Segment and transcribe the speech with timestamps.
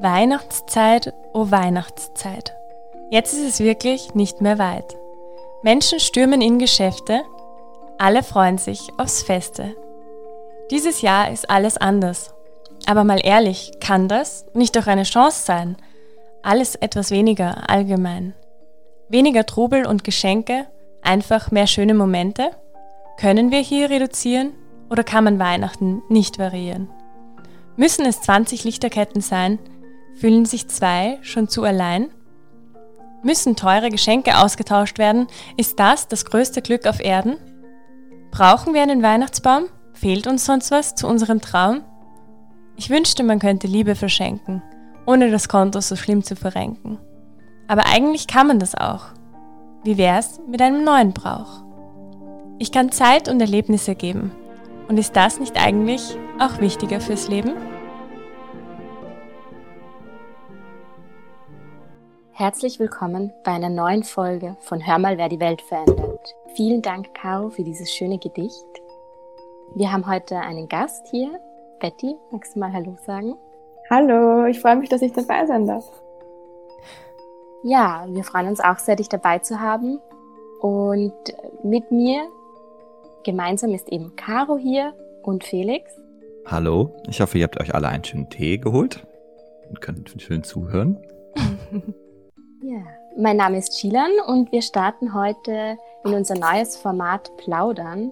[0.00, 2.54] Weihnachtszeit, oh Weihnachtszeit.
[3.10, 4.96] Jetzt ist es wirklich nicht mehr weit.
[5.62, 7.22] Menschen stürmen in Geschäfte,
[7.98, 9.74] alle freuen sich aufs Feste.
[10.70, 12.34] Dieses Jahr ist alles anders.
[12.86, 15.76] Aber mal ehrlich, kann das nicht auch eine Chance sein?
[16.42, 18.34] Alles etwas weniger allgemein.
[19.08, 20.66] Weniger Trubel und Geschenke,
[21.08, 22.50] einfach mehr schöne Momente?
[23.18, 24.52] Können wir hier reduzieren
[24.90, 26.88] oder kann man Weihnachten nicht variieren?
[27.76, 29.58] Müssen es 20 Lichterketten sein?
[30.14, 32.10] Fühlen sich zwei schon zu allein?
[33.22, 35.26] Müssen teure Geschenke ausgetauscht werden?
[35.56, 37.38] Ist das das größte Glück auf Erden?
[38.30, 39.64] Brauchen wir einen Weihnachtsbaum?
[39.94, 41.80] Fehlt uns sonst was zu unserem Traum?
[42.76, 44.62] Ich wünschte, man könnte Liebe verschenken,
[45.06, 46.98] ohne das Konto so schlimm zu verrenken.
[47.66, 49.17] Aber eigentlich kann man das auch.
[49.88, 51.62] Wie wär's mit einem neuen Brauch?
[52.58, 54.32] Ich kann Zeit und Erlebnisse geben.
[54.86, 57.54] Und ist das nicht eigentlich auch wichtiger fürs Leben?
[62.32, 66.34] Herzlich willkommen bei einer neuen Folge von Hör mal, wer die Welt verändert.
[66.54, 68.66] Vielen Dank, Caro, für dieses schöne Gedicht.
[69.74, 71.40] Wir haben heute einen Gast hier.
[71.80, 73.36] Betty, magst du mal Hallo sagen?
[73.88, 75.90] Hallo, ich freue mich, dass ich dabei sein darf.
[77.64, 80.00] Ja, wir freuen uns auch sehr, dich dabei zu haben.
[80.60, 81.12] Und
[81.64, 82.28] mit mir
[83.24, 85.92] gemeinsam ist eben Caro hier und Felix.
[86.46, 89.06] Hallo, ich hoffe, ihr habt euch alle einen schönen Tee geholt
[89.68, 90.98] und könnt schön zuhören.
[92.60, 92.82] Ja,
[93.16, 98.10] mein Name ist Chilan und wir starten heute in unser neues Format Plaudern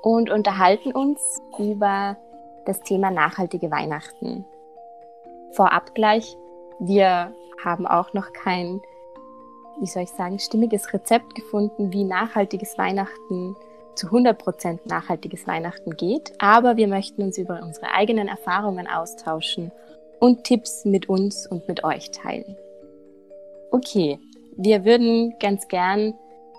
[0.00, 1.20] und unterhalten uns
[1.58, 2.16] über
[2.64, 4.46] das Thema nachhaltige Weihnachten.
[5.52, 6.38] Vorab gleich,
[6.80, 8.80] wir haben auch noch kein,
[9.80, 13.56] wie soll ich sagen, stimmiges Rezept gefunden, wie nachhaltiges Weihnachten
[13.94, 19.72] zu 100% nachhaltiges Weihnachten geht, aber wir möchten uns über unsere eigenen Erfahrungen austauschen
[20.20, 22.56] und Tipps mit uns und mit euch teilen.
[23.70, 24.18] Okay,
[24.56, 26.14] wir würden ganz gern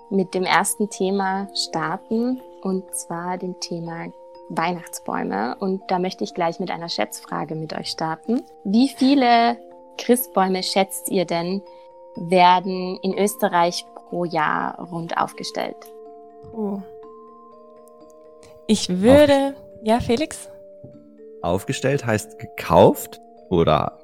[0.09, 4.07] mit dem ersten Thema starten und zwar dem Thema
[4.49, 5.55] Weihnachtsbäume.
[5.59, 8.43] Und da möchte ich gleich mit einer Schätzfrage mit euch starten.
[8.63, 9.57] Wie viele
[9.97, 11.61] Christbäume schätzt ihr denn,
[12.15, 15.77] werden in Österreich pro Jahr rund aufgestellt?
[16.53, 16.79] Oh.
[18.67, 20.49] Ich würde, Auf ja, Felix?
[21.41, 23.99] Aufgestellt heißt gekauft oder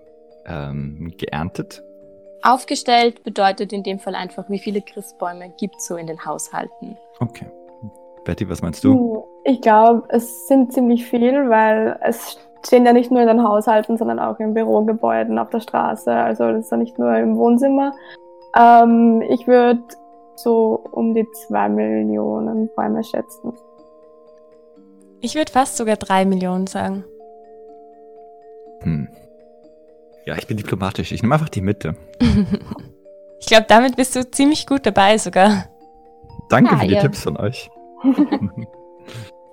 [0.46, 1.84] ähm, geerntet?
[2.42, 6.98] Aufgestellt bedeutet in dem Fall einfach, wie viele Christbäume gibt es so in den Haushalten.
[7.20, 7.48] Okay.
[8.26, 9.26] Betty, was meinst du?
[9.46, 13.98] Ich glaube, es sind ziemlich viel, weil es stehen ja nicht nur in den Haushalten,
[13.98, 16.12] sondern auch in Bürogebäuden, auf der Straße.
[16.12, 17.94] Also das ist ja nicht nur im Wohnzimmer.
[18.58, 19.84] Ähm, ich würde
[20.36, 23.54] so um die zwei Millionen Bäume schätzen.
[25.22, 27.06] Ich würde fast sogar drei Millionen sagen.
[28.82, 29.08] Hm.
[30.26, 31.12] Ja, ich bin diplomatisch.
[31.12, 31.96] Ich nehme einfach die Mitte.
[33.40, 35.66] ich glaube, damit bist du ziemlich gut dabei sogar.
[36.50, 37.70] Danke ja, für die Tipps von euch.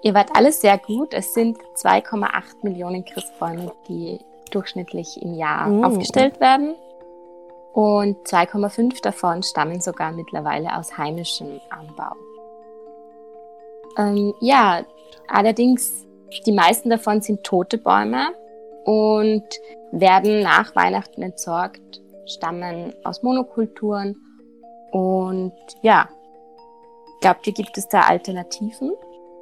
[0.03, 1.15] ihr wart alles sehr gut.
[1.15, 4.19] Es sind 2,8 Millionen Christbäume, die
[4.51, 5.85] durchschnittlich im Jahr uh.
[5.85, 6.75] aufgestellt werden.
[7.73, 12.17] Und 2,5 davon stammen sogar mittlerweile aus heimischem Anbau.
[13.97, 14.85] Ähm, ja,
[15.29, 16.07] allerdings,
[16.47, 18.35] die meisten davon sind tote Bäume
[18.85, 19.45] und
[19.93, 24.17] werden nach Weihnachten entsorgt, stammen aus Monokulturen
[24.91, 25.53] und
[25.83, 26.09] ja,
[27.21, 28.93] glaubt ihr, gibt es da Alternativen?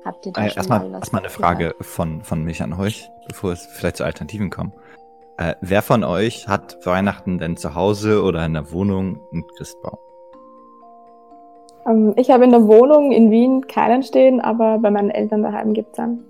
[0.08, 3.52] Habt ihr da äh, erstmal, mal erstmal eine Frage von, von mich an euch, bevor
[3.52, 4.72] es vielleicht zu Alternativen kommt.
[5.36, 9.98] Äh, wer von euch hat Weihnachten denn zu Hause oder in der Wohnung einen Christbaum?
[11.84, 15.42] Um, ähm, ich habe in der Wohnung in Wien keinen stehen, aber bei meinen Eltern
[15.42, 16.24] daheim gibt es einen.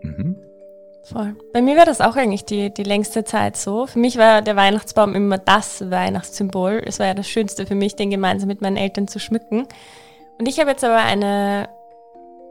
[0.00, 0.36] Mhm.
[1.02, 1.36] Voll.
[1.52, 3.86] Bei mir war das auch eigentlich die, die längste Zeit so.
[3.86, 6.82] Für mich war der Weihnachtsbaum immer das Weihnachtssymbol.
[6.86, 9.66] Es war ja das Schönste für mich, den gemeinsam mit meinen Eltern zu schmücken.
[10.38, 11.68] Und ich habe jetzt aber eine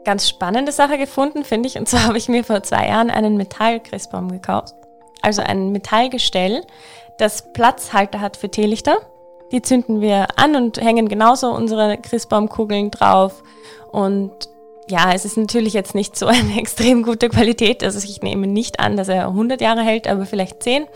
[0.04, 1.78] ganz spannende Sache gefunden, finde ich.
[1.78, 4.74] Und zwar habe ich mir vor zwei Jahren einen Metallchristbaum gekauft.
[5.22, 6.62] Also ein Metallgestell,
[7.18, 8.96] das Platzhalter hat für Teelichter.
[9.52, 13.42] Die zünden wir an und hängen genauso unsere Christbaumkugeln drauf.
[13.90, 14.32] Und
[14.88, 17.82] ja, es ist natürlich jetzt nicht so eine extrem gute Qualität.
[17.82, 20.86] Also ich nehme nicht an, dass er 100 Jahre hält, aber vielleicht 10.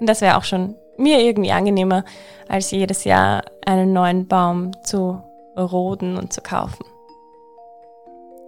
[0.00, 2.04] Und das wäre auch schon mir irgendwie angenehmer,
[2.48, 5.22] als jedes Jahr einen neuen Baum zu
[5.56, 6.84] roden und zu kaufen.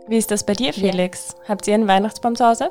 [0.08, 1.35] Wie ist das bei dir, Felix?
[1.38, 1.49] Ja.
[1.49, 2.70] Habt ihr einen Weihnachtsbaum zu Hause?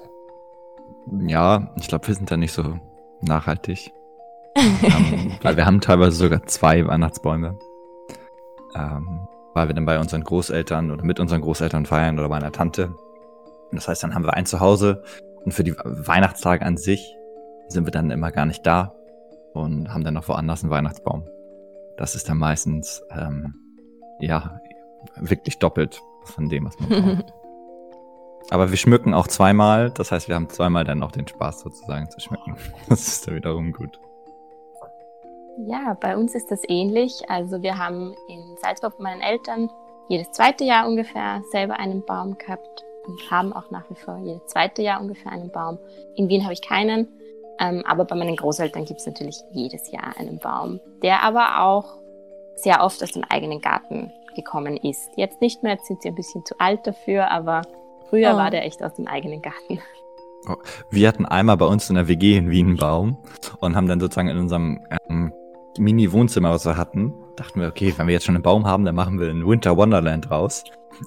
[1.27, 2.79] Ja, ich glaube, wir sind da nicht so
[3.21, 3.91] nachhaltig.
[4.55, 7.59] wir, haben, wir haben teilweise sogar zwei Weihnachtsbäume.
[8.73, 12.93] Ähm, weil wir dann bei unseren Großeltern oder mit unseren Großeltern feiern oder meiner Tante.
[13.71, 15.03] Das heißt, dann haben wir ein Zuhause
[15.43, 17.15] und für die Weihnachtstage an sich
[17.67, 18.93] sind wir dann immer gar nicht da
[19.53, 21.27] und haben dann noch woanders einen Weihnachtsbaum.
[21.97, 23.55] Das ist dann meistens, ähm,
[24.19, 24.59] ja,
[25.17, 27.33] wirklich doppelt von dem, was man braucht.
[28.51, 32.09] Aber wir schmücken auch zweimal, das heißt, wir haben zweimal dann auch den Spaß sozusagen
[32.11, 32.55] zu schmücken.
[32.89, 33.99] Das ist dann wiederum gut.
[35.67, 37.23] Ja, bei uns ist das ähnlich.
[37.29, 39.69] Also wir haben in Salzburg mit meinen Eltern
[40.09, 44.45] jedes zweite Jahr ungefähr selber einen Baum gehabt und haben auch nach wie vor jedes
[44.47, 45.79] zweite Jahr ungefähr einen Baum.
[46.15, 47.07] In Wien habe ich keinen,
[47.59, 51.97] ähm, aber bei meinen Großeltern gibt es natürlich jedes Jahr einen Baum, der aber auch
[52.55, 55.11] sehr oft aus dem eigenen Garten gekommen ist.
[55.15, 57.63] Jetzt nicht mehr, jetzt sind sie ein bisschen zu alt dafür, aber
[58.09, 58.37] früher oh.
[58.37, 59.79] war der echt aus dem eigenen Garten.
[60.47, 60.57] Oh,
[60.91, 63.17] wir hatten einmal bei uns in der WG in Wien einen Baum
[63.59, 64.79] und haben dann sozusagen in unserem
[65.09, 65.33] ähm,
[65.79, 68.95] Mini-Wohnzimmer, was wir hatten, dachten wir, okay, wenn wir jetzt schon einen Baum haben, dann
[68.95, 70.63] machen wir ein Winter Wonderland raus.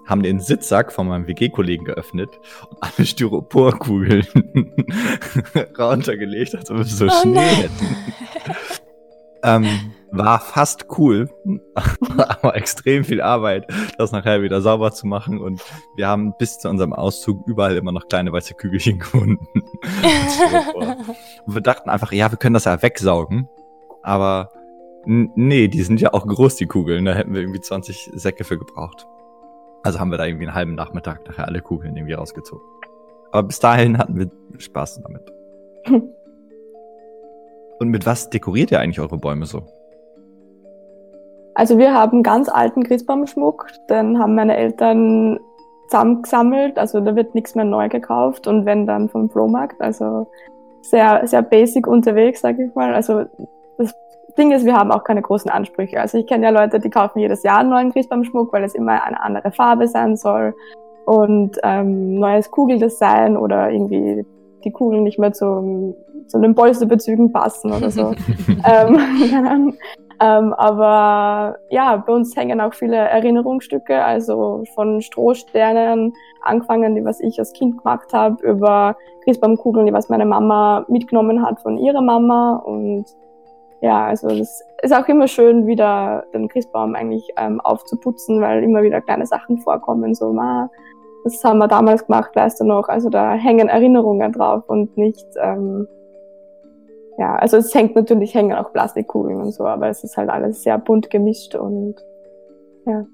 [0.06, 2.28] Haben den Sitzsack von meinem WG-Kollegen geöffnet
[2.68, 4.26] und alle Styroporkugeln
[5.78, 7.54] runtergelegt, als ob wir so oh Schnee nein.
[7.54, 7.96] hätten.
[9.44, 11.28] ähm, war fast cool,
[12.18, 13.66] aber extrem viel Arbeit,
[13.98, 15.40] das nachher wieder sauber zu machen.
[15.40, 15.62] Und
[15.96, 19.46] wir haben bis zu unserem Auszug überall immer noch kleine weiße Kügelchen gefunden.
[20.74, 23.48] und wir dachten einfach, ja, wir können das ja wegsaugen.
[24.02, 24.50] Aber
[25.04, 27.04] nee, die sind ja auch groß, die Kugeln.
[27.04, 29.06] Da hätten wir irgendwie 20 Säcke für gebraucht.
[29.82, 32.64] Also haben wir da irgendwie einen halben Nachmittag nachher alle Kugeln irgendwie rausgezogen.
[33.30, 35.32] Aber bis dahin hatten wir Spaß damit.
[37.78, 39.64] Und mit was dekoriert ihr eigentlich eure Bäume so?
[41.58, 45.40] Also wir haben ganz alten Christbaumschmuck, den haben meine Eltern
[45.88, 50.28] zusammengesammelt, also da wird nichts mehr neu gekauft und wenn dann vom Flohmarkt, also
[50.82, 52.94] sehr, sehr basic unterwegs, sage ich mal.
[52.94, 53.24] Also
[53.76, 53.92] das
[54.38, 56.00] Ding ist, wir haben auch keine großen Ansprüche.
[56.00, 59.02] Also ich kenne ja Leute, die kaufen jedes Jahr einen neuen Christbaumschmuck, weil es immer
[59.02, 60.54] eine andere Farbe sein soll
[61.06, 64.24] und ähm, neues Kugeldesign oder irgendwie
[64.62, 65.96] die Kugeln nicht mehr zu,
[66.28, 68.14] zu den Polsterbezügen passen oder so.
[68.64, 69.74] ähm,
[70.20, 76.12] ähm, aber ja, bei uns hängen auch viele Erinnerungsstücke, also von Strohsternen
[76.42, 81.44] angefangen, die was ich als Kind gemacht habe, über Christbaumkugeln, die was meine Mama mitgenommen
[81.44, 82.56] hat von ihrer Mama.
[82.64, 83.04] Und
[83.80, 88.82] ja, also es ist auch immer schön, wieder den Christbaum eigentlich ähm, aufzuputzen, weil immer
[88.82, 90.68] wieder kleine Sachen vorkommen, so, ma,
[91.24, 92.88] das haben wir damals gemacht, weißt du noch.
[92.88, 95.86] Also da hängen Erinnerungen drauf und nicht ähm,
[97.18, 100.62] ja, also es hängt natürlich, hängen auch Plastikkugeln und so, aber es ist halt alles
[100.62, 101.96] sehr bunt gemischt und
[102.86, 103.04] ja,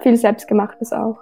[0.00, 1.18] viel selbstgemachtes auch.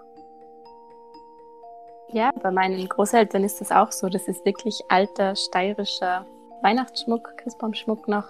[2.11, 4.09] Ja, bei meinen Großeltern ist das auch so.
[4.09, 6.27] Das ist wirklich alter steirischer
[6.63, 8.27] Weihnachtsschmuck, Christbaumschmuck noch.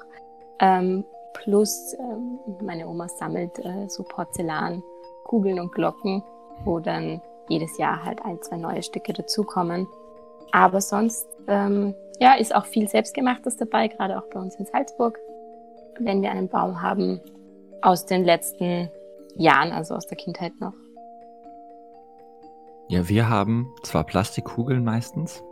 [0.61, 1.05] Ähm,
[1.35, 6.23] plus ähm, meine Oma sammelt äh, so Porzellankugeln und Glocken,
[6.65, 9.87] wo dann jedes Jahr halt ein, zwei neue Stücke dazukommen.
[10.53, 15.19] Aber sonst ähm, ja, ist auch viel Selbstgemachtes dabei, gerade auch bei uns in Salzburg,
[15.99, 17.21] wenn wir einen Baum haben
[17.83, 18.91] aus den letzten
[19.37, 20.75] Jahren, also aus der Kindheit noch.
[22.89, 25.43] Ja, wir haben zwar Plastikkugeln meistens,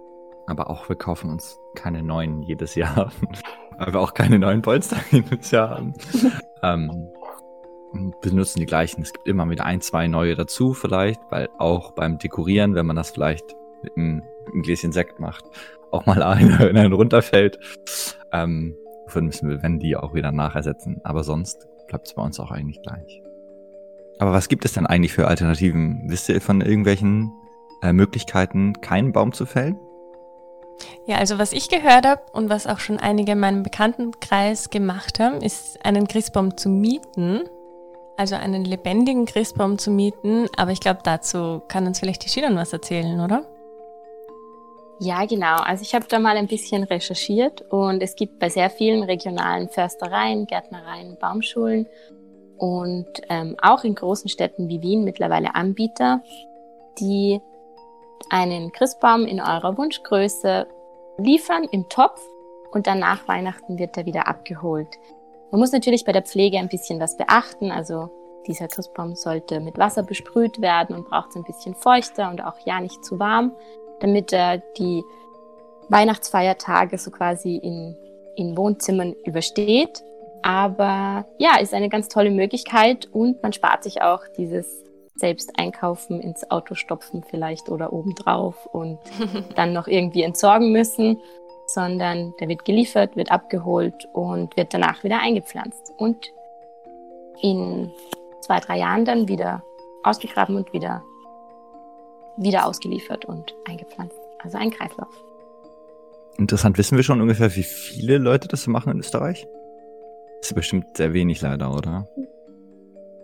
[0.47, 3.11] aber auch wir kaufen uns keine neuen jedes Jahr,
[3.79, 5.95] weil wir auch keine neuen Polster jedes Jahr haben.
[6.63, 7.09] ähm,
[8.23, 9.03] benutzen die gleichen.
[9.03, 12.97] Es gibt immer wieder ein, zwei neue dazu vielleicht, weil auch beim Dekorieren, wenn man
[12.97, 15.45] das vielleicht mit einem, mit einem Gläschen Sekt macht,
[15.95, 17.59] auch mal einer, wenn runterfällt.
[18.33, 21.01] Ähm, wovon müssen wir, wenn die auch wieder nachersetzen.
[21.05, 23.23] Aber sonst bleibt es bei uns auch eigentlich gleich.
[24.19, 26.05] Aber was gibt es denn eigentlich für Alternativen?
[26.09, 27.33] Wisst ihr von irgendwelchen
[27.83, 29.79] äh, Möglichkeiten, keinen Baum zu fällen?
[31.07, 35.21] Ja, also was ich gehört habe und was auch schon einige in meinem Bekanntenkreis gemacht
[35.21, 37.43] haben, ist einen Christbaum zu mieten.
[38.17, 40.47] Also einen lebendigen Christbaum zu mieten.
[40.57, 43.45] Aber ich glaube, dazu kann uns vielleicht die Schiedern was erzählen, oder?
[45.01, 45.57] Ja, genau.
[45.57, 49.69] Also ich habe da mal ein bisschen recherchiert und es gibt bei sehr vielen regionalen
[49.69, 51.87] Förstereien, Gärtnereien, Baumschulen
[52.57, 56.23] und ähm, auch in großen Städten wie Wien mittlerweile Anbieter,
[57.01, 57.41] die
[58.31, 60.67] einen Christbaum in eurer Wunschgröße
[61.19, 62.21] liefern im Topf
[62.71, 64.89] und dann nach Weihnachten wird er wieder abgeholt.
[65.51, 68.11] Man muss natürlich bei der Pflege ein bisschen was beachten, also
[68.47, 72.59] dieser Christbaum sollte mit Wasser besprüht werden und braucht es ein bisschen feuchter und auch
[72.65, 73.53] ja nicht zu warm
[74.05, 75.03] damit er die
[75.89, 77.97] Weihnachtsfeiertage so quasi in,
[78.37, 80.03] in Wohnzimmern übersteht.
[80.43, 84.85] Aber ja, ist eine ganz tolle Möglichkeit und man spart sich auch dieses
[85.17, 88.99] selbst einkaufen, ins Auto stopfen vielleicht oder obendrauf und
[89.55, 91.19] dann noch irgendwie entsorgen müssen,
[91.67, 96.31] sondern der wird geliefert, wird abgeholt und wird danach wieder eingepflanzt und
[97.41, 97.91] in
[98.43, 99.63] zwei, drei Jahren dann wieder
[100.03, 101.03] ausgegraben und wieder,
[102.37, 104.19] wieder ausgeliefert und eingepflanzt.
[104.43, 105.15] Also ein Kreislauf.
[106.37, 109.47] Interessant, wissen wir schon ungefähr, wie viele Leute das machen in Österreich?
[110.41, 112.09] Das ist bestimmt sehr wenig leider, oder?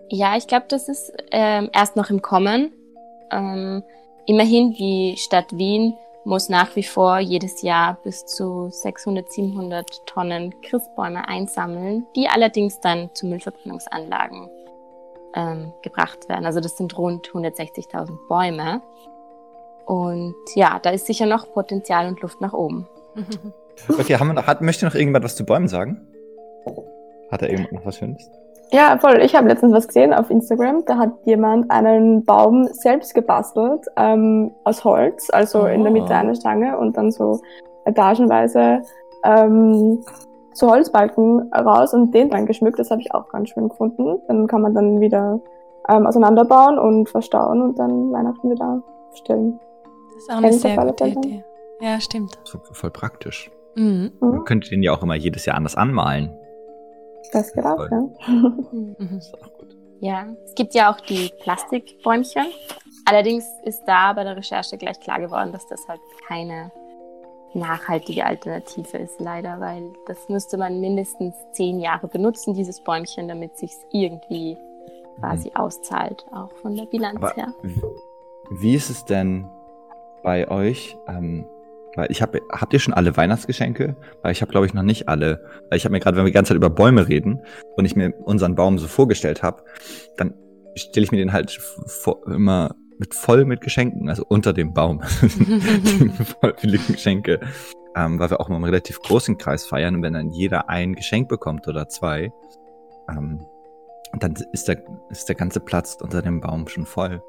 [0.08, 2.72] Ja, ich glaube, das ist ähm, erst noch im Kommen.
[3.30, 3.82] Ähm,
[4.26, 10.54] immerhin, die Stadt Wien muss nach wie vor jedes Jahr bis zu 600, 700 Tonnen
[10.62, 14.48] Christbäume einsammeln, die allerdings dann zu Müllverbrennungsanlagen
[15.34, 16.46] ähm, gebracht werden.
[16.46, 18.82] Also das sind rund 160.000 Bäume.
[19.86, 22.88] Und ja, da ist sicher noch Potenzial und Luft nach oben.
[23.88, 26.06] Okay, haben wir noch, hat, möchte noch irgendjemand was zu Bäumen sagen?
[27.30, 28.30] Hat da irgendjemand noch was Schönes?
[28.72, 29.20] Ja, voll.
[29.22, 30.84] Ich habe letztens was gesehen auf Instagram.
[30.84, 35.66] Da hat jemand einen Baum selbst gebastelt ähm, aus Holz, also oh.
[35.66, 37.40] in der Mitte eine Stange und dann so
[37.84, 38.82] etagenweise
[39.24, 40.04] ähm,
[40.52, 42.78] so Holzbalken raus und den dann geschmückt.
[42.78, 44.20] Das habe ich auch ganz schön gefunden.
[44.28, 45.40] Dann kann man dann wieder
[45.88, 48.82] ähm, auseinanderbauen und verstauen und dann Weihnachten wieder
[49.14, 49.60] stellen.
[50.14, 51.44] Das ist auch eine sehr gute Idee.
[51.80, 52.38] Ja, stimmt.
[52.44, 53.50] So, voll praktisch.
[53.74, 54.12] Mhm.
[54.20, 56.36] Man könnte den ja auch immer jedes Jahr anders anmalen.
[57.32, 58.00] Das geht auch, ja.
[58.72, 59.18] Mhm.
[59.18, 59.76] ist auch gut.
[60.00, 62.46] Ja, es gibt ja auch die Plastikbäumchen.
[63.04, 66.70] Allerdings ist da bei der Recherche gleich klar geworden, dass das halt keine
[67.54, 73.56] nachhaltige Alternative ist, leider, weil das müsste man mindestens zehn Jahre benutzen, dieses Bäumchen, damit
[73.56, 74.56] sich irgendwie
[75.18, 75.56] quasi mhm.
[75.56, 77.54] auszahlt, auch von der Bilanz Aber her.
[78.50, 79.46] Wie ist es denn
[80.22, 80.96] bei euch?
[81.06, 81.46] Ähm,
[81.96, 83.96] weil ich habe, habt ihr schon alle Weihnachtsgeschenke?
[84.22, 85.44] Weil ich habe, glaube ich, noch nicht alle.
[85.68, 87.42] Weil ich habe mir gerade, wenn wir die ganze Zeit über Bäume reden
[87.76, 89.64] und ich mir unseren Baum so vorgestellt habe,
[90.16, 90.34] dann
[90.76, 95.00] stelle ich mir den halt vor, immer mit voll mit Geschenken, also unter dem Baum.
[96.40, 97.40] voll viele Geschenke.
[97.96, 100.94] Ähm, weil wir auch immer einen relativ großen Kreis feiern und wenn dann jeder ein
[100.94, 102.30] Geschenk bekommt oder zwei,
[103.08, 103.44] ähm,
[104.12, 107.22] dann ist der, ist der ganze Platz unter dem Baum schon voll.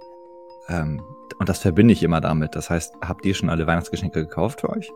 [0.67, 1.01] Ähm,
[1.39, 2.55] und das verbinde ich immer damit.
[2.55, 4.91] Das heißt, habt ihr schon alle Weihnachtsgeschenke gekauft für euch?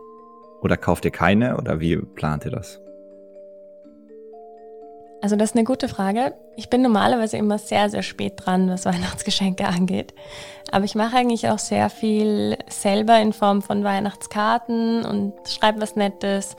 [0.60, 1.56] Oder kauft ihr keine?
[1.56, 2.80] Oder wie plant ihr das?
[5.26, 6.34] Also das ist eine gute Frage.
[6.54, 10.14] Ich bin normalerweise immer sehr, sehr spät dran, was Weihnachtsgeschenke angeht.
[10.70, 15.96] Aber ich mache eigentlich auch sehr viel selber in Form von Weihnachtskarten und schreibe was
[15.96, 16.54] Nettes.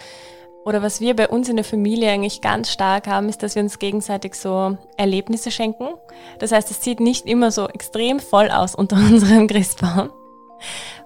[0.65, 3.63] Oder was wir bei uns in der Familie eigentlich ganz stark haben, ist, dass wir
[3.63, 5.87] uns gegenseitig so Erlebnisse schenken.
[6.39, 10.09] Das heißt, es sieht nicht immer so extrem voll aus unter unserem Christbaum,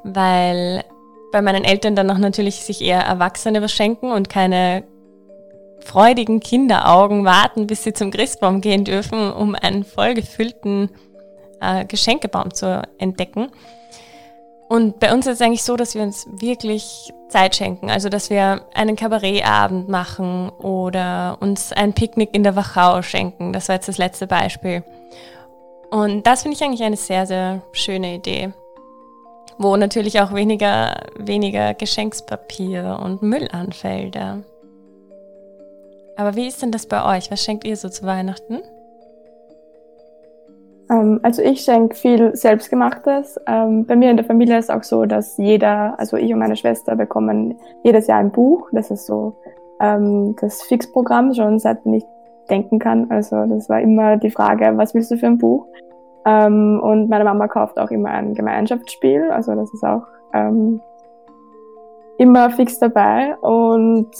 [0.03, 0.83] weil
[1.31, 4.83] bei meinen Eltern dann auch natürlich sich eher Erwachsene was schenken und keine
[5.83, 10.89] freudigen Kinderaugen warten, bis sie zum Christbaum gehen dürfen, um einen vollgefüllten
[11.59, 13.49] äh, Geschenkebaum zu entdecken.
[14.71, 17.89] Und bei uns ist es eigentlich so, dass wir uns wirklich Zeit schenken.
[17.89, 23.51] Also, dass wir einen Kabarettabend machen oder uns ein Picknick in der Wachau schenken.
[23.51, 24.83] Das war jetzt das letzte Beispiel.
[25.89, 28.53] Und das finde ich eigentlich eine sehr, sehr schöne Idee.
[29.57, 34.15] Wo natürlich auch weniger, weniger Geschenkspapier und Müll anfällt.
[34.15, 34.37] Ja.
[36.21, 37.31] Aber wie ist denn das bei euch?
[37.31, 38.59] Was schenkt ihr so zu Weihnachten?
[40.91, 43.39] Ähm, also ich schenke viel Selbstgemachtes.
[43.47, 46.37] Ähm, bei mir in der Familie ist es auch so, dass jeder, also ich und
[46.37, 48.69] meine Schwester bekommen jedes Jahr ein Buch.
[48.71, 49.35] Das ist so
[49.79, 52.05] ähm, das Fixprogramm, schon seitdem ich
[52.51, 53.09] denken kann.
[53.09, 55.65] Also das war immer die Frage, was willst du für ein Buch?
[56.23, 59.31] Und meine Mama kauft auch immer ein Gemeinschaftsspiel.
[59.31, 60.03] Also das ist auch
[62.19, 63.35] immer fix dabei.
[63.37, 64.11] Und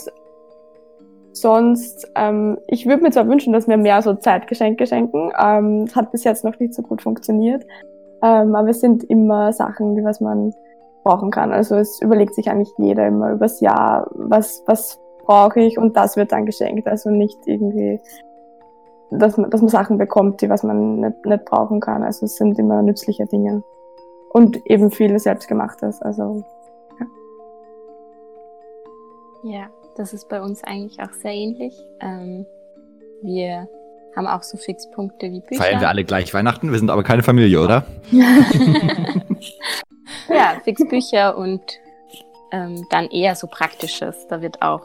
[1.32, 5.30] Sonst, ähm, ich würde mir zwar wünschen, dass wir mehr so Zeitgeschenke schenken.
[5.38, 7.64] Ähm, das hat bis jetzt noch nicht so gut funktioniert.
[8.22, 10.54] Ähm, aber es sind immer Sachen, die was man
[11.02, 11.52] brauchen kann.
[11.52, 16.16] Also es überlegt sich eigentlich jeder immer übers Jahr, was, was brauche ich und das
[16.16, 16.86] wird dann geschenkt.
[16.86, 18.00] Also nicht irgendwie,
[19.10, 22.02] dass man, dass man Sachen bekommt, die was man nicht, nicht brauchen kann.
[22.02, 23.62] Also es sind immer nützliche Dinge.
[24.32, 26.00] Und eben viele selbstgemachtes.
[26.02, 26.44] Also
[27.00, 27.06] ja.
[29.44, 31.74] Ja, das ist bei uns eigentlich auch sehr ähnlich.
[32.00, 32.46] Ähm,
[33.22, 33.68] wir
[34.16, 35.62] haben auch so Fixpunkte wie Bücher.
[35.62, 36.70] Feiern wir alle gleich Weihnachten?
[36.70, 37.86] Wir sind aber keine Familie, oder?
[40.28, 41.62] ja, Fixbücher und
[42.50, 44.26] ähm, dann eher so Praktisches.
[44.28, 44.82] Da wird auch,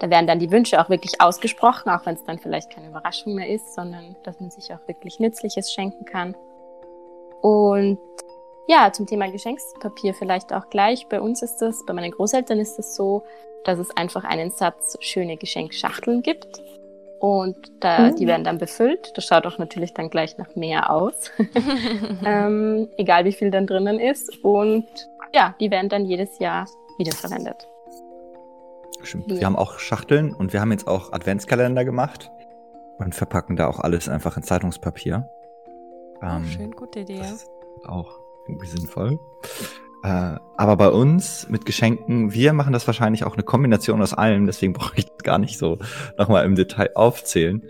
[0.00, 3.34] da werden dann die Wünsche auch wirklich ausgesprochen, auch wenn es dann vielleicht keine Überraschung
[3.34, 6.36] mehr ist, sondern dass man sich auch wirklich Nützliches schenken kann.
[7.40, 7.98] Und
[8.68, 11.06] ja, zum Thema Geschenkspapier vielleicht auch gleich.
[11.08, 13.24] Bei uns ist das, bei meinen Großeltern ist das so,
[13.64, 16.62] dass es einfach einen Satz schöne Geschenkschachteln gibt.
[17.18, 18.16] Und da, mhm.
[18.16, 19.16] die werden dann befüllt.
[19.16, 21.30] Das schaut auch natürlich dann gleich nach mehr aus.
[22.24, 24.44] ähm, egal wie viel dann drinnen ist.
[24.44, 24.86] Und
[25.34, 26.66] ja, die werden dann jedes Jahr
[26.98, 27.68] wiederverwendet.
[29.02, 29.30] Stimmt.
[29.30, 29.38] Ja.
[29.38, 32.30] Wir haben auch Schachteln und wir haben jetzt auch Adventskalender gemacht
[32.98, 35.28] und verpacken da auch alles einfach in Zeitungspapier.
[36.20, 37.22] Oh, ähm, schön, gute Idee.
[37.86, 38.25] auch
[38.64, 39.18] sinnvoll.
[40.02, 44.46] Äh, aber bei uns mit Geschenken, wir machen das wahrscheinlich auch eine Kombination aus allem,
[44.46, 45.78] deswegen brauche ich das gar nicht so
[46.18, 47.62] nochmal im Detail aufzählen.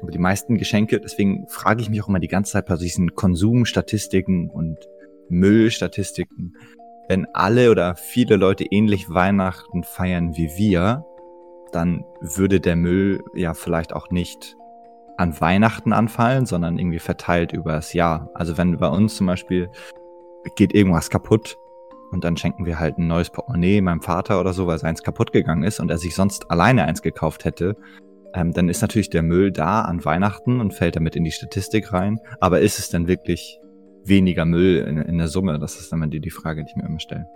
[0.00, 3.14] Aber die meisten Geschenke, deswegen frage ich mich auch immer die ganze Zeit bei diesen
[3.14, 4.78] Konsumstatistiken und
[5.28, 6.56] Müllstatistiken,
[7.08, 11.04] wenn alle oder viele Leute ähnlich Weihnachten feiern wie wir,
[11.72, 14.56] dann würde der Müll ja vielleicht auch nicht
[15.16, 18.30] an Weihnachten anfallen, sondern irgendwie verteilt über das Jahr.
[18.34, 19.70] Also wenn bei uns zum Beispiel
[20.56, 21.56] geht irgendwas kaputt
[22.10, 25.32] und dann schenken wir halt ein neues Portemonnaie meinem Vater oder so, weil seins kaputt
[25.32, 27.76] gegangen ist und er sich sonst alleine eins gekauft hätte,
[28.34, 31.92] ähm, dann ist natürlich der Müll da an Weihnachten und fällt damit in die Statistik
[31.92, 32.20] rein.
[32.40, 33.60] Aber ist es denn wirklich
[34.04, 35.58] weniger Müll in, in der Summe?
[35.58, 37.28] Das ist dann die, die Frage, die ich mir immer stelle.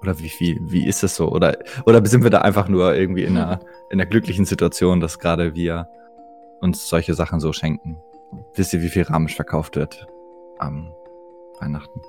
[0.00, 0.58] Oder wie viel?
[0.68, 1.30] Wie ist es so?
[1.30, 3.60] Oder, oder sind wir da einfach nur irgendwie in einer,
[3.90, 5.88] in einer glücklichen Situation, dass gerade wir
[6.60, 7.98] uns solche Sachen so schenken?
[8.54, 10.06] Wisst ihr, wie viel Ramsch verkauft wird
[10.58, 10.92] am
[11.62, 12.02] Weihnachten?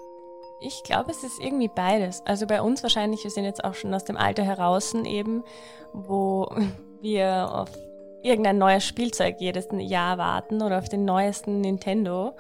[0.59, 2.21] Ich glaube, es ist irgendwie beides.
[2.25, 5.43] Also bei uns wahrscheinlich, wir sind jetzt auch schon aus dem Alter heraus eben,
[5.93, 6.49] wo
[7.01, 7.69] wir auf
[8.21, 12.33] irgendein neues Spielzeug jedes Jahr warten oder auf den neuesten Nintendo,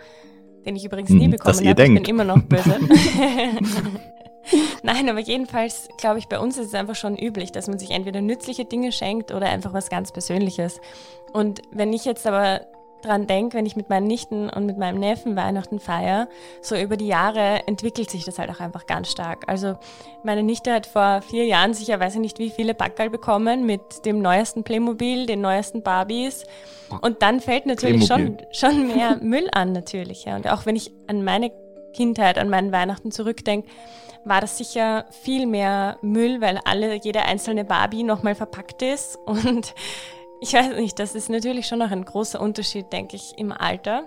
[0.65, 1.83] den ich übrigens nie hm, bekommen habe.
[1.83, 2.79] Ich bin immer noch böse.
[4.83, 7.91] Nein, aber jedenfalls glaube ich, bei uns ist es einfach schon üblich, dass man sich
[7.91, 10.79] entweder nützliche Dinge schenkt oder einfach was ganz Persönliches.
[11.31, 12.61] Und wenn ich jetzt aber
[13.05, 16.27] dran denke, wenn ich mit meinen Nichten und mit meinem Neffen Weihnachten feiere,
[16.61, 19.43] so über die Jahre entwickelt sich das halt auch einfach ganz stark.
[19.47, 19.77] Also
[20.23, 24.05] meine Nichte hat vor vier Jahren sicher, weiß ich nicht, wie viele Backerl bekommen mit
[24.05, 26.45] dem neuesten Playmobil, den neuesten Barbies.
[27.01, 30.25] Und dann fällt natürlich schon, schon mehr Müll an natürlich.
[30.25, 30.35] Ja.
[30.35, 31.51] Und auch wenn ich an meine
[31.93, 33.67] Kindheit, an meinen Weihnachten zurückdenke,
[34.25, 39.73] war das sicher viel mehr Müll, weil alle, jede einzelne Barbie nochmal verpackt ist und
[40.43, 44.03] ich weiß nicht, das ist natürlich schon noch ein großer Unterschied, denke ich, im Alter.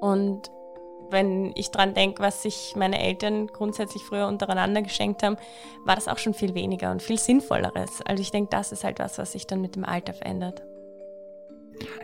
[0.00, 0.50] Und
[1.10, 5.36] wenn ich dran denke, was sich meine Eltern grundsätzlich früher untereinander geschenkt haben,
[5.84, 8.02] war das auch schon viel weniger und viel sinnvolleres.
[8.04, 10.64] Also ich denke, das ist halt was, was sich dann mit dem Alter verändert.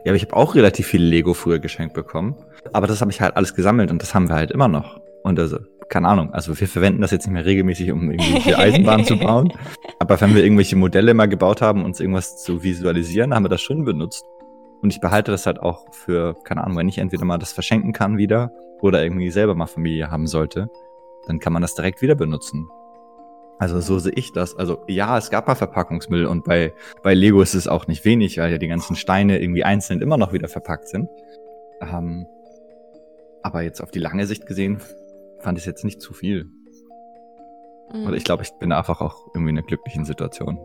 [0.04, 2.36] Ja, aber ich habe auch relativ viel Lego früher geschenkt bekommen.
[2.72, 5.00] Aber das habe ich halt alles gesammelt und das haben wir halt immer noch.
[5.24, 9.06] Und also, keine Ahnung, also wir verwenden das jetzt nicht mehr regelmäßig, um irgendwelche Eisenbahnen
[9.06, 9.52] zu bauen.
[9.98, 13.62] Aber wenn wir irgendwelche Modelle mal gebaut haben, uns irgendwas zu visualisieren, haben wir das
[13.62, 14.24] schon benutzt.
[14.82, 17.92] Und ich behalte das halt auch für, keine Ahnung, wenn ich entweder mal das verschenken
[17.92, 20.68] kann wieder oder irgendwie selber mal Familie haben sollte,
[21.26, 22.68] dann kann man das direkt wieder benutzen.
[23.58, 24.56] Also so sehe ich das.
[24.56, 26.72] Also ja, es gab mal Verpackungsmüll und bei,
[27.02, 30.16] bei Lego ist es auch nicht wenig, weil ja die ganzen Steine irgendwie einzeln immer
[30.16, 31.08] noch wieder verpackt sind.
[31.80, 32.26] Ähm,
[33.42, 34.80] aber jetzt auf die lange Sicht gesehen
[35.40, 36.50] fand ich es jetzt nicht zu viel.
[37.92, 38.06] Mhm.
[38.06, 40.58] Oder ich glaube, ich bin einfach auch irgendwie in einer glücklichen Situation.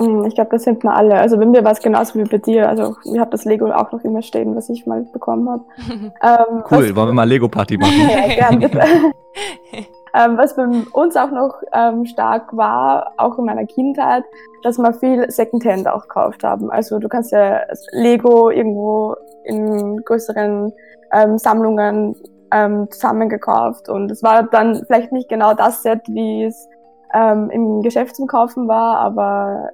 [0.00, 1.16] Mhm, ich glaube, das sind wir alle.
[1.16, 2.68] Also bei mir war es genauso wie bei dir.
[2.68, 5.64] Also ich habe das Lego auch noch immer stehen, was ich mal bekommen habe.
[6.22, 7.92] ähm, cool, wollen wir mal Lego-Party machen?
[8.10, 8.80] ja, gern bitte.
[10.14, 14.24] ähm, was bei uns auch noch ähm, stark war, auch in meiner Kindheit,
[14.62, 16.70] dass wir viel Secondhand auch gekauft haben.
[16.70, 17.60] Also du kannst ja
[17.92, 20.72] Lego irgendwo in größeren
[21.12, 22.14] ähm, Sammlungen
[22.52, 26.68] ähm, zusammengekauft und es war dann vielleicht nicht genau das Set, wie es
[27.14, 29.70] ähm, im Geschäft zum Kaufen war, aber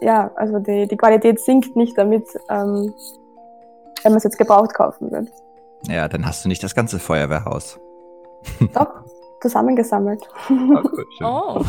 [0.00, 2.94] ja, also die, die Qualität sinkt nicht damit, ähm,
[4.02, 5.28] wenn man es jetzt gebraucht kaufen wird.
[5.88, 7.78] Ja, dann hast du nicht das ganze Feuerwehrhaus.
[8.74, 9.04] Doch,
[9.40, 10.22] zusammengesammelt.
[10.50, 11.64] Oh, cool, oh.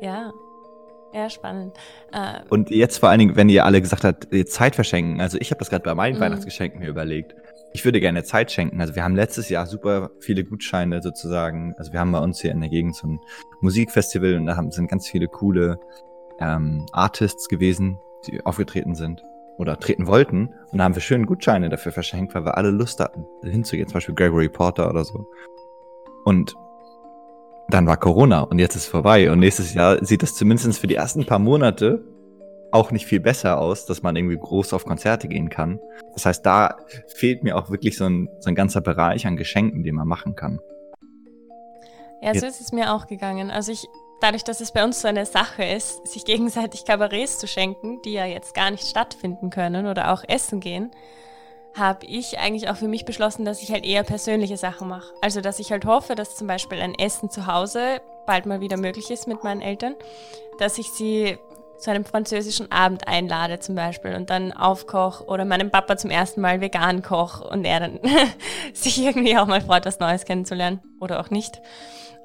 [0.00, 0.32] ja.
[1.12, 1.76] Ja, spannend.
[2.10, 5.20] Äh, und jetzt vor allen Dingen, wenn ihr alle gesagt habt, Zeit verschenken.
[5.20, 6.20] Also ich habe das gerade bei meinen mhm.
[6.20, 7.36] Weihnachtsgeschenken mir überlegt.
[7.76, 8.80] Ich würde gerne Zeit schenken.
[8.80, 11.74] Also wir haben letztes Jahr super viele Gutscheine sozusagen.
[11.76, 13.20] Also wir haben bei uns hier in der Gegend so ein
[13.60, 15.80] Musikfestival und da haben, sind ganz viele coole
[16.38, 19.24] ähm, Artists gewesen, die aufgetreten sind
[19.58, 20.50] oder treten wollten.
[20.70, 23.88] Und da haben wir schöne Gutscheine dafür verschenkt, weil wir alle Lust hatten, hinzugehen.
[23.88, 25.26] Zum Beispiel Gregory Porter oder so.
[26.24, 26.54] Und
[27.70, 29.32] dann war Corona und jetzt ist vorbei.
[29.32, 32.04] Und nächstes Jahr sieht das zumindest für die ersten paar Monate
[32.74, 35.78] auch nicht viel besser aus, dass man irgendwie groß auf Konzerte gehen kann.
[36.12, 39.84] Das heißt, da fehlt mir auch wirklich so ein, so ein ganzer Bereich an Geschenken,
[39.84, 40.58] den man machen kann.
[42.20, 43.52] Ja, so ist es mir auch gegangen.
[43.52, 43.86] Also ich,
[44.20, 48.14] dadurch, dass es bei uns so eine Sache ist, sich gegenseitig Kabarets zu schenken, die
[48.14, 50.90] ja jetzt gar nicht stattfinden können oder auch essen gehen,
[51.76, 55.12] habe ich eigentlich auch für mich beschlossen, dass ich halt eher persönliche Sachen mache.
[55.20, 58.76] Also dass ich halt hoffe, dass zum Beispiel ein Essen zu Hause bald mal wieder
[58.76, 59.94] möglich ist mit meinen Eltern,
[60.58, 61.38] dass ich sie
[61.78, 66.40] zu einem französischen Abend einlade zum Beispiel und dann aufkoche oder meinem Papa zum ersten
[66.40, 68.00] Mal vegan koche und er dann
[68.72, 71.60] sich irgendwie auch mal freut, was Neues kennenzulernen oder auch nicht.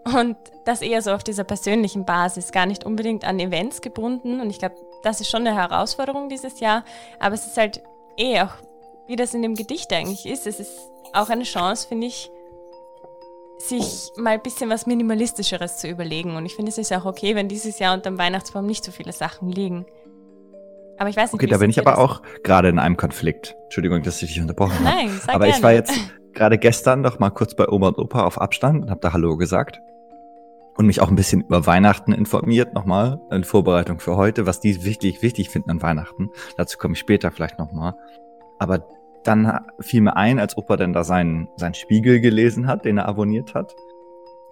[0.05, 4.39] Und das eher so auf dieser persönlichen Basis, gar nicht unbedingt an Events gebunden.
[4.39, 6.83] Und ich glaube, das ist schon eine Herausforderung dieses Jahr,
[7.19, 7.81] aber es ist halt
[8.17, 8.53] eh auch
[9.07, 10.47] wie das in dem Gedicht eigentlich ist.
[10.47, 10.77] Es ist
[11.13, 12.29] auch eine Chance, finde ich,
[13.59, 16.35] sich mal ein bisschen was Minimalistischeres zu überlegen.
[16.35, 18.91] Und ich finde, es ist auch okay, wenn dieses Jahr unter dem Weihnachtsbaum nicht so
[18.91, 19.85] viele Sachen liegen.
[20.97, 23.55] Aber ich weiß nicht, Okay, da bin ich aber auch gerade in einem Konflikt.
[23.65, 24.83] Entschuldigung, dass ich dich unterbrochen habe.
[24.83, 25.57] Nein, sag Aber gerne.
[25.57, 25.97] ich war jetzt
[26.33, 29.37] gerade gestern noch mal kurz bei Oma und Opa auf Abstand und habe da Hallo
[29.37, 29.79] gesagt.
[30.77, 34.85] Und mich auch ein bisschen über Weihnachten informiert nochmal in Vorbereitung für heute, was die
[34.85, 36.29] wichtig, wichtig finden an Weihnachten.
[36.55, 37.95] Dazu komme ich später vielleicht nochmal.
[38.59, 38.85] Aber
[39.23, 43.07] dann fiel mir ein, als Opa dann da seinen, seinen Spiegel gelesen hat, den er
[43.07, 43.75] abonniert hat,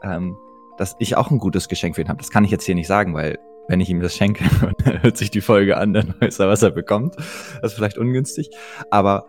[0.04, 0.38] ähm,
[0.78, 2.20] dass ich auch ein gutes Geschenk für ihn habe.
[2.20, 4.44] Das kann ich jetzt hier nicht sagen, weil wenn ich ihm das schenke,
[4.84, 7.16] dann hört sich die Folge an, dann weiß er, was er bekommt.
[7.18, 8.50] Das ist vielleicht ungünstig.
[8.90, 9.28] Aber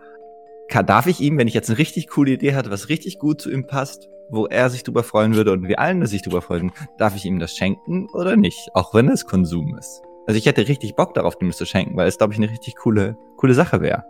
[0.67, 3.41] kann, darf ich ihm, wenn ich jetzt eine richtig coole Idee hatte, was richtig gut
[3.41, 6.71] zu ihm passt, wo er sich drüber freuen würde und wir allen sich drüber freuen,
[6.97, 8.69] darf ich ihm das schenken oder nicht?
[8.73, 10.03] Auch wenn es Konsum ist.
[10.27, 12.51] Also ich hätte richtig Bock darauf, ihm das zu schenken, weil es, glaube ich, eine
[12.51, 14.05] richtig coole, coole Sache wäre.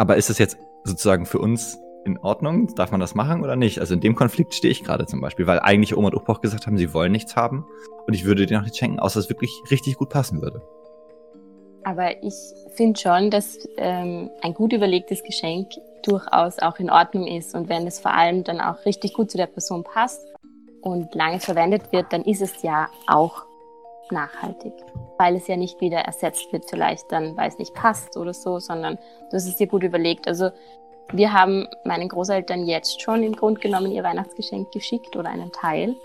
[0.00, 2.74] Aber ist es jetzt sozusagen für uns in Ordnung?
[2.74, 3.80] Darf man das machen oder nicht?
[3.80, 6.66] Also in dem Konflikt stehe ich gerade zum Beispiel, weil eigentlich Oma und Opa gesagt
[6.66, 7.66] haben, sie wollen nichts haben
[8.06, 10.62] und ich würde dir noch nichts schenken, außer es wirklich richtig gut passen würde.
[11.84, 12.34] Aber ich
[12.76, 15.68] finde schon, dass ähm, ein gut überlegtes Geschenk
[16.02, 17.54] durchaus auch in Ordnung ist.
[17.54, 20.22] Und wenn es vor allem dann auch richtig gut zu der Person passt
[20.80, 23.44] und lange verwendet wird, dann ist es ja auch
[24.10, 24.72] nachhaltig.
[25.18, 28.58] Weil es ja nicht wieder ersetzt wird, vielleicht dann, weil es nicht passt oder so,
[28.58, 28.96] sondern
[29.30, 30.26] du hast es dir gut überlegt.
[30.26, 30.50] Also
[31.12, 35.96] wir haben meinen Großeltern jetzt schon im Grunde genommen ihr Weihnachtsgeschenk geschickt oder einen Teil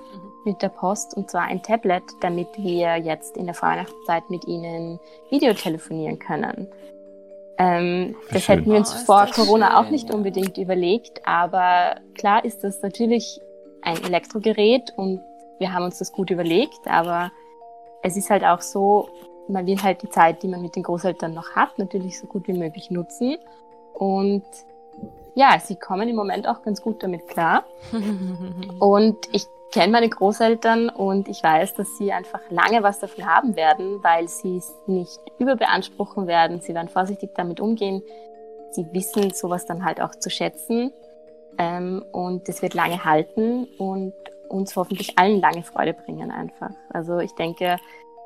[0.45, 4.99] mit der Post und zwar ein Tablet, damit wir jetzt in der Weihnachtszeit mit ihnen
[5.29, 6.67] Videotelefonieren können.
[7.57, 8.59] Ähm, das Schön.
[8.59, 10.15] hätten wir uns Oh, vor Corona schön, auch nicht ja.
[10.15, 13.39] unbedingt überlegt, aber klar ist das natürlich
[13.81, 15.21] ein Elektrogerät und
[15.59, 17.31] wir haben uns das gut überlegt, aber
[18.05, 19.09] es ist halt auch so,
[19.47, 22.47] man will halt die Zeit, die man mit den Großeltern noch hat, natürlich so gut
[22.47, 23.37] wie möglich nutzen
[23.93, 24.43] und
[25.33, 27.65] ja, sie kommen im Moment auch ganz gut damit klar.
[28.79, 33.57] Und ich kenne meine Großeltern und ich weiß, dass sie einfach lange was davon haben
[33.57, 36.61] werden, weil sie es nicht überbeanspruchen werden.
[36.61, 38.01] Sie werden vorsichtig damit umgehen.
[38.71, 40.93] Sie wissen sowas dann halt auch zu schätzen.
[41.57, 44.13] Ähm, und es wird lange halten und
[44.49, 46.71] uns hoffentlich allen lange Freude bringen einfach.
[46.89, 47.77] Also ich denke,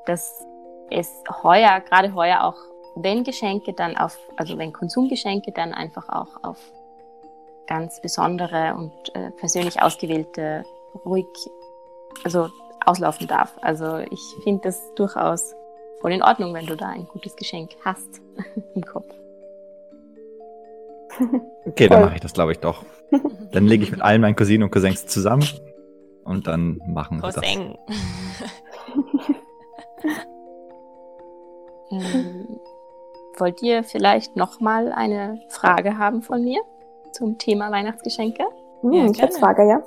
[0.05, 0.45] dass
[0.91, 1.11] es
[1.43, 2.57] heuer, gerade heuer auch,
[2.95, 6.57] wenn Geschenke dann auf, also wenn Konsumgeschenke dann einfach auch auf
[7.67, 10.65] ganz besondere und äh, persönlich ausgewählte
[11.05, 11.27] ruhig,
[12.23, 12.49] also
[12.85, 13.53] auslaufen darf.
[13.61, 15.53] Also ich finde das durchaus
[16.01, 18.21] voll in Ordnung, wenn du da ein gutes Geschenk hast
[18.75, 19.05] im Kopf.
[21.65, 22.83] Okay, dann mache ich das, glaube ich, doch.
[23.51, 25.43] Dann lege ich mit allen meinen Cousinen und Cousins zusammen
[26.29, 27.35] und dann machen wir das.
[27.35, 27.75] Cousin.
[31.91, 32.59] Ähm,
[33.37, 36.61] wollt ihr vielleicht nochmal eine Frage haben von mir
[37.11, 38.43] zum Thema Weihnachtsgeschenke?
[38.81, 39.33] Hm, Ja, ich.
[39.39, 39.83] Frage, ja.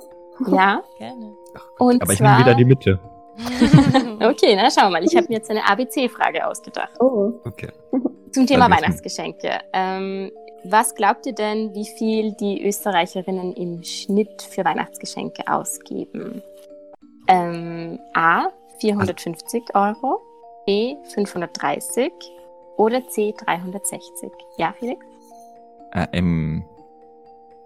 [0.47, 1.33] Ja, Gerne.
[1.79, 2.99] und Aber ich zwar, nehme wieder die Mitte.
[4.21, 5.03] okay, na schauen wir mal.
[5.03, 6.99] Ich habe mir jetzt eine ABC-Frage ausgedacht.
[6.99, 7.33] Oh.
[7.45, 7.69] Okay.
[8.31, 9.59] Zum Thema Weihnachtsgeschenke.
[9.73, 10.31] Ähm,
[10.65, 16.41] was glaubt ihr denn, wie viel die Österreicherinnen im Schnitt für Weihnachtsgeschenke ausgeben?
[17.27, 18.47] Ähm, A.
[18.79, 20.19] 450 Euro,
[20.65, 20.95] B.
[21.13, 22.11] 530
[22.77, 23.33] oder C.
[23.45, 24.29] 360?
[24.57, 25.05] Ja, Felix?
[25.93, 26.65] Äh, Im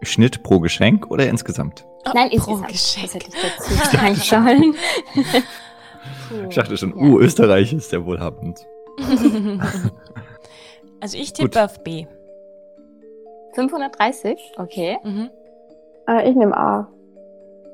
[0.02, 1.86] Schnitt pro Geschenk oder insgesamt?
[2.14, 2.68] Nein, pro insgesamt.
[2.68, 3.06] Geschenk.
[3.06, 4.76] Das hätte ich dazu sagen sollen.
[6.50, 6.96] Ich dachte schon, Ja.
[7.04, 8.66] uh, Österreich ist ja wohlhabend.
[11.00, 11.58] Also ich tippe Gut.
[11.58, 12.06] auf B.
[13.58, 14.54] 530?
[14.58, 14.98] Okay.
[15.04, 15.30] Mhm.
[16.08, 16.88] Äh, ich nehme A.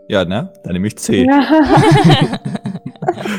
[0.08, 0.52] Ja, ne?
[0.64, 1.28] Dann nehme ich C.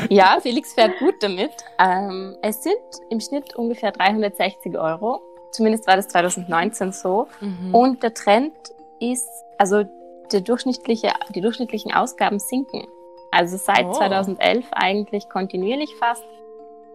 [0.09, 1.51] Ja, Felix fährt gut damit.
[1.79, 2.77] Ähm, es sind
[3.09, 5.19] im Schnitt ungefähr 360 Euro.
[5.51, 7.27] Zumindest war das 2019 so.
[7.41, 7.73] Mhm.
[7.73, 8.53] Und der Trend
[8.99, 9.27] ist,
[9.57, 9.83] also
[10.31, 12.85] der durchschnittliche, die durchschnittlichen Ausgaben sinken.
[13.31, 13.91] Also seit Oh.
[13.93, 16.23] 2011 eigentlich kontinuierlich fast.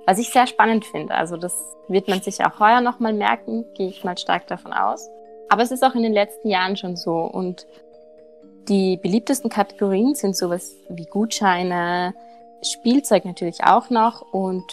[0.06, 1.14] Was ich sehr spannend finde.
[1.14, 5.08] Also das wird man sich auch heuer nochmal merken, gehe ich mal stark davon aus.
[5.50, 7.16] Aber es ist auch in den letzten Jahren schon so.
[7.16, 7.66] Und
[8.68, 12.14] die beliebtesten Kategorien sind sowas wie Gutscheine,
[12.62, 14.64] Spielzeug natürlich auch noch und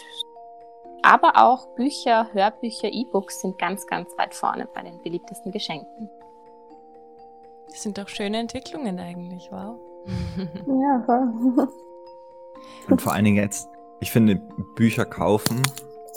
[1.02, 6.10] aber auch Bücher, Hörbücher, E-Books sind ganz, ganz weit vorne bei den beliebtesten Geschenken.
[7.68, 9.78] Das sind doch schöne Entwicklungen eigentlich, wow.
[10.66, 11.68] ja, voll.
[12.88, 13.68] Und vor allen Dingen jetzt,
[14.00, 14.40] ich finde,
[14.76, 15.62] Bücher kaufen,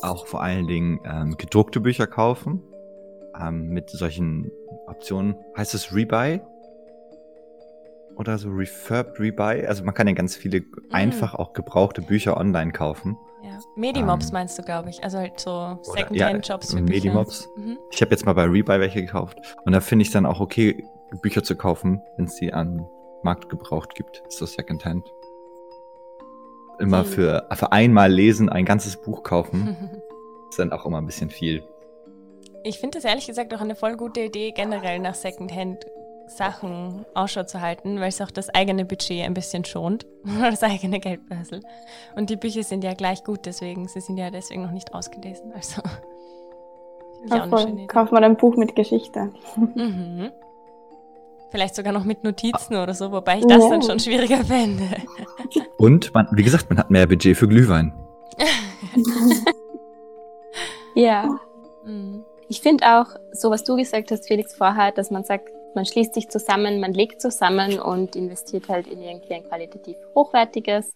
[0.02, 2.64] auch vor allen Dingen ähm, gedruckte Bücher kaufen,
[3.42, 4.52] ähm, mit solchen
[4.88, 5.36] Optionen.
[5.58, 6.42] Heißt es Rebuy?
[8.22, 9.66] oder so Refurbed Rebuy.
[9.66, 13.18] Also man kann ja ganz viele einfach auch gebrauchte Bücher online kaufen.
[13.44, 13.58] Ja.
[13.76, 15.04] Medimobs Ähm, meinst du, glaube ich.
[15.04, 17.50] Also halt so Secondhand-Jobs ja, für Medimobs.
[17.56, 17.68] Bücher.
[17.68, 17.78] Mhm.
[17.92, 19.40] Ich habe jetzt mal bei Rebuy welche gekauft.
[19.66, 20.86] Und da finde ich dann auch okay,
[21.22, 22.88] Bücher zu kaufen, wenn es die am
[23.24, 24.24] Markt gebraucht gibt.
[24.30, 25.12] So Secondhand.
[26.80, 27.06] Immer Hm.
[27.06, 29.76] für, für einmal lesen, ein ganzes Buch kaufen,
[30.50, 31.64] ist dann auch immer ein bisschen viel.
[32.64, 37.62] Ich finde das ehrlich gesagt auch eine voll gute Idee, generell nach Secondhand-Sachen Ausschau zu
[37.62, 40.06] halten, weil es auch das eigene Budget ein bisschen schont.
[40.42, 41.62] das eigene Geldbörsel.
[42.16, 43.88] Und die Bücher sind ja gleich gut, deswegen.
[43.88, 45.52] Sie sind ja deswegen noch nicht ausgelesen.
[45.54, 45.82] Also.
[47.30, 47.88] Ja, voll.
[47.88, 49.32] Kauft man ein Buch mit Geschichte.
[49.76, 50.32] Mhm.
[51.52, 53.70] Vielleicht sogar noch mit Notizen oder so, wobei ich das Ja.
[53.70, 54.88] dann schon schwieriger fände.
[55.78, 57.94] Und man, wie gesagt, man hat mehr Budget für Glühwein.
[60.94, 61.40] Ja.
[61.86, 62.21] Mhm.
[62.52, 66.14] Ich finde auch, so was du gesagt hast, Felix, vorher, dass man sagt, man schließt
[66.14, 70.94] sich zusammen, man legt zusammen und investiert halt in irgendwie ein qualitativ hochwertiges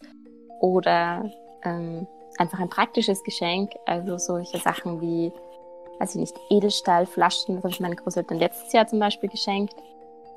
[0.59, 1.31] oder
[1.63, 2.07] ähm,
[2.39, 3.71] einfach ein praktisches Geschenk.
[3.85, 5.31] Also solche Sachen wie,
[5.99, 9.77] weiß ich nicht, Edelstahlflaschen, das habe ich meinen Großeltern letztes Jahr zum Beispiel geschenkt.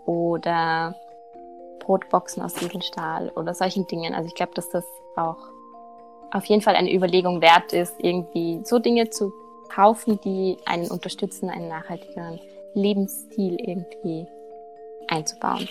[0.07, 0.95] Oder
[1.81, 4.15] Brotboxen aus Edelstahl oder solchen Dingen.
[4.15, 4.85] Also ich glaube, dass das
[5.17, 5.49] auch
[6.31, 9.33] auf jeden Fall eine Überlegung wert ist, irgendwie so Dinge zu
[9.69, 12.41] kaufen, die einen unterstützen, einen nachhaltigeren
[12.75, 14.27] Lebensstil irgendwie
[15.09, 15.69] einzubauen.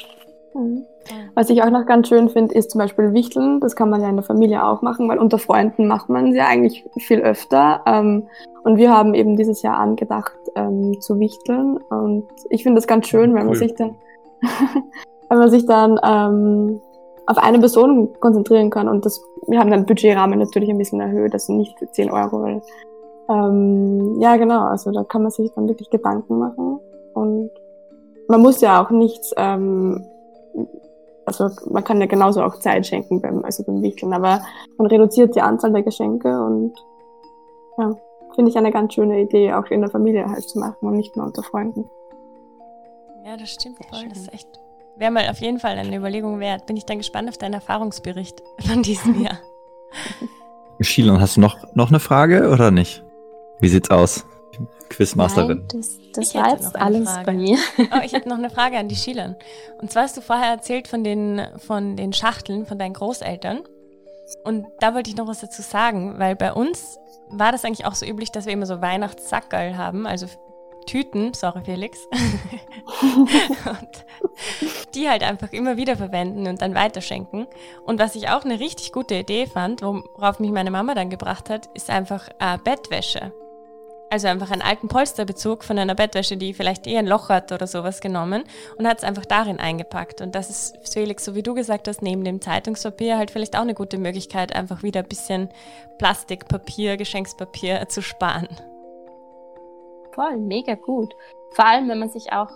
[0.54, 0.86] Mhm.
[1.36, 3.60] Was ich auch noch ganz schön finde, ist zum Beispiel Wichteln.
[3.60, 6.36] Das kann man ja in der Familie auch machen, weil unter Freunden macht man es
[6.36, 7.82] ja eigentlich viel öfter.
[7.86, 8.28] Ähm,
[8.64, 11.78] und wir haben eben dieses Jahr angedacht ähm, zu wichteln.
[11.90, 13.56] Und ich finde das ganz schön, weil man Cool.
[13.56, 13.96] sich dann,
[15.30, 16.82] weil man sich dann ähm,
[17.28, 18.90] auf eine Person konzentrieren kann.
[18.90, 22.42] Und das, wir haben dann Budgetrahmen natürlich ein bisschen erhöht, also nicht für 10 Euro,
[22.42, 22.62] weil
[23.30, 26.80] ähm, ja genau, also da kann man sich dann wirklich Gedanken machen.
[27.14, 27.52] Und
[28.28, 30.06] man muss ja auch nichts ähm,
[31.28, 34.42] also man kann ja genauso auch Zeit schenken beim, also beim Wichteln, aber
[34.78, 36.74] man reduziert die Anzahl der Geschenke und
[37.78, 37.94] ja,
[38.34, 41.18] finde ich eine ganz schöne Idee, auch in der Familie halt zu machen und nicht
[41.18, 41.90] nur unter Freunden.
[43.26, 43.88] Ja, das stimmt voll.
[43.90, 44.12] Das schön.
[44.12, 44.48] ist echt.
[44.96, 46.66] Wäre mal auf jeden Fall eine Überlegung wert.
[46.66, 49.38] Bin ich dann gespannt auf deinen Erfahrungsbericht von diesem Jahr.
[50.80, 53.04] Shilon, hast du noch, noch eine Frage oder nicht?
[53.60, 54.26] Wie sieht's aus?
[54.90, 55.58] Quizmasterin.
[55.58, 57.26] Nein, das, das war jetzt alles Frage.
[57.26, 57.58] bei mir.
[57.78, 59.36] Oh, ich hätte noch eine Frage an die Schielern.
[59.80, 63.64] Und zwar hast du vorher erzählt von den, von den Schachteln von deinen Großeltern.
[64.44, 66.98] Und da wollte ich noch was dazu sagen, weil bei uns
[67.30, 70.28] war das eigentlich auch so üblich, dass wir immer so Weihnachtssackerl haben, also
[70.86, 72.00] Tüten, sorry Felix.
[73.02, 74.06] und
[74.96, 77.48] die halt einfach immer wieder verwenden und dann weiterschenken.
[77.86, 81.50] Und was ich auch eine richtig gute Idee fand, worauf mich meine Mama dann gebracht
[81.50, 83.34] hat, ist einfach äh, Bettwäsche.
[84.10, 87.68] Also einfach einen alten Polsterbezug von einer Bettwäsche, die vielleicht eher ein Loch hat oder
[87.68, 88.44] sowas genommen
[88.78, 90.22] und hat es einfach darin eingepackt.
[90.22, 93.62] Und das ist, Felix, so wie du gesagt hast, neben dem Zeitungspapier halt vielleicht auch
[93.62, 95.50] eine gute Möglichkeit, einfach wieder ein bisschen
[95.98, 98.48] Plastikpapier, Geschenkspapier zu sparen.
[100.14, 101.14] Voll, mega gut.
[101.52, 102.50] Vor allem, wenn man sich auch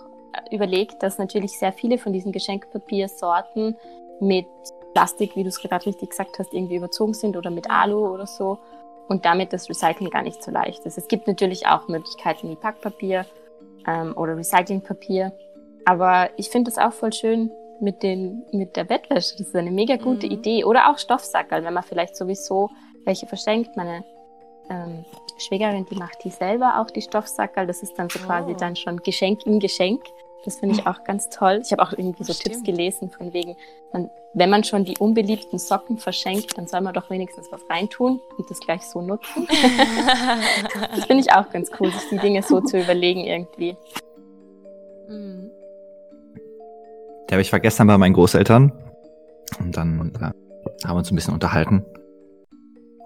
[0.50, 3.76] überlegt, dass natürlich sehr viele von diesen Geschenkpapiersorten
[4.20, 4.46] mit
[4.94, 8.26] Plastik, wie du es gerade richtig gesagt hast, irgendwie überzogen sind oder mit Alu oder
[8.26, 8.58] so
[9.08, 10.98] und damit das Recyceln gar nicht so leicht ist.
[10.98, 13.26] Es gibt natürlich auch Möglichkeiten wie Packpapier
[13.86, 15.32] ähm, oder Recyclingpapier,
[15.84, 19.34] aber ich finde es auch voll schön mit, den, mit der Bettwäsche.
[19.36, 20.32] Das ist eine mega gute Mhm.
[20.32, 20.64] Idee.
[20.64, 22.70] Oder auch Stoffsackerl, wenn man vielleicht sowieso
[23.04, 23.76] welche verschenkt.
[23.76, 24.04] Meine
[24.70, 25.04] ähm,
[25.38, 27.66] Schwägerin, die macht die selber auch, die Stoffsackerl.
[27.66, 28.56] Das ist dann so quasi Oh.
[28.56, 30.00] dann schon Geschenk im Geschenk.
[30.44, 31.60] Das finde ich auch ganz toll.
[31.64, 32.54] Ich habe auch irgendwie so Stimmt.
[32.56, 33.56] Tipps gelesen von wegen,
[33.92, 38.20] man, wenn man schon die unbeliebten Socken verschenkt, dann soll man doch wenigstens was reintun
[38.36, 39.46] und das gleich so nutzen.
[40.94, 43.76] Das finde ich auch ganz cool, sich die Dinge so zu überlegen irgendwie.
[45.08, 45.50] Mhm.
[47.30, 48.72] Ja, aber ich war gestern bei meinen Großeltern
[49.58, 51.84] und dann äh, haben wir uns ein bisschen unterhalten.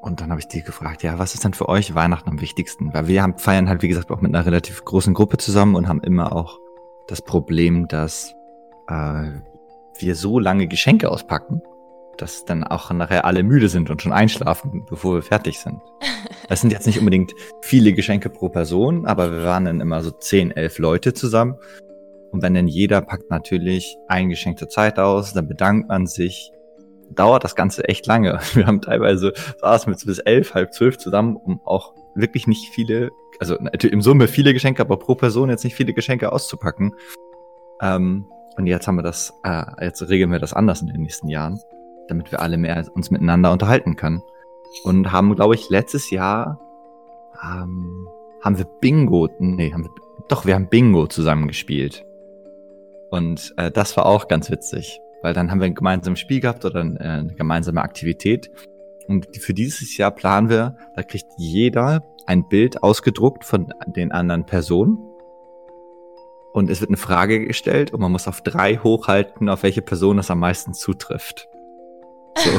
[0.00, 2.94] Und dann habe ich die gefragt, ja, was ist denn für euch Weihnachten am wichtigsten?
[2.94, 5.88] Weil wir haben, feiern halt, wie gesagt, auch mit einer relativ großen Gruppe zusammen und
[5.88, 6.58] haben immer auch
[7.08, 8.34] das Problem, dass
[8.88, 9.30] äh,
[9.98, 11.62] wir so lange Geschenke auspacken,
[12.18, 15.80] dass dann auch nachher alle müde sind und schon einschlafen, bevor wir fertig sind.
[16.48, 20.12] Das sind jetzt nicht unbedingt viele Geschenke pro Person, aber wir waren dann immer so
[20.12, 21.56] 10, 11 Leute zusammen.
[22.30, 26.52] Und wenn dann jeder packt natürlich ein Geschenk zur Zeit aus, dann bedankt man sich,
[27.10, 28.38] dauert das Ganze echt lange.
[28.54, 33.10] Wir haben teilweise saßen wir bis elf, halb zwölf zusammen, um auch wirklich nicht viele,
[33.38, 36.94] also im Summe viele Geschenke, aber pro Person jetzt nicht viele Geschenke auszupacken.
[37.80, 38.26] Ähm,
[38.56, 41.60] und jetzt haben wir das, äh, jetzt regeln wir das anders in den nächsten Jahren,
[42.08, 44.22] damit wir alle mehr uns miteinander unterhalten können.
[44.84, 46.60] Und haben, glaube ich, letztes Jahr
[47.42, 48.08] ähm,
[48.42, 49.90] haben wir Bingo, nee, haben wir,
[50.28, 52.04] doch, wir haben Bingo zusammen gespielt.
[53.10, 56.64] Und äh, das war auch ganz witzig, weil dann haben wir ein gemeinsames Spiel gehabt
[56.64, 58.50] oder äh, eine gemeinsame Aktivität.
[59.08, 64.44] Und für dieses Jahr planen wir, da kriegt jeder ein Bild ausgedruckt von den anderen
[64.44, 64.98] Personen.
[66.52, 70.16] Und es wird eine Frage gestellt und man muss auf drei hochhalten, auf welche Person
[70.16, 71.48] das am meisten zutrifft.
[72.36, 72.50] So,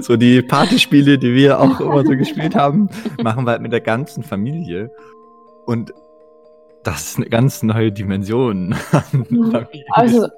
[0.02, 2.88] so die Partyspiele, die wir auch immer so gespielt haben,
[3.22, 4.90] machen wir halt mit der ganzen Familie.
[5.66, 5.92] Und
[6.82, 8.74] das ist eine ganz neue Dimension.
[9.92, 10.28] also,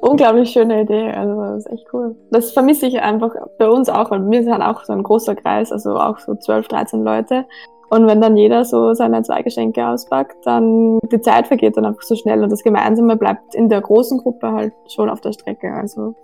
[0.00, 1.10] unglaublich schöne Idee.
[1.10, 2.16] Also, das ist echt cool.
[2.30, 5.72] Das vermisse ich einfach bei uns auch, weil wir sind auch so ein großer Kreis,
[5.72, 7.46] also auch so 12, 13 Leute.
[7.88, 12.02] Und wenn dann jeder so seine zwei Geschenke auspackt, dann die Zeit vergeht dann einfach
[12.02, 15.72] so schnell und das Gemeinsame bleibt in der großen Gruppe halt schon auf der Strecke.
[15.72, 16.14] Also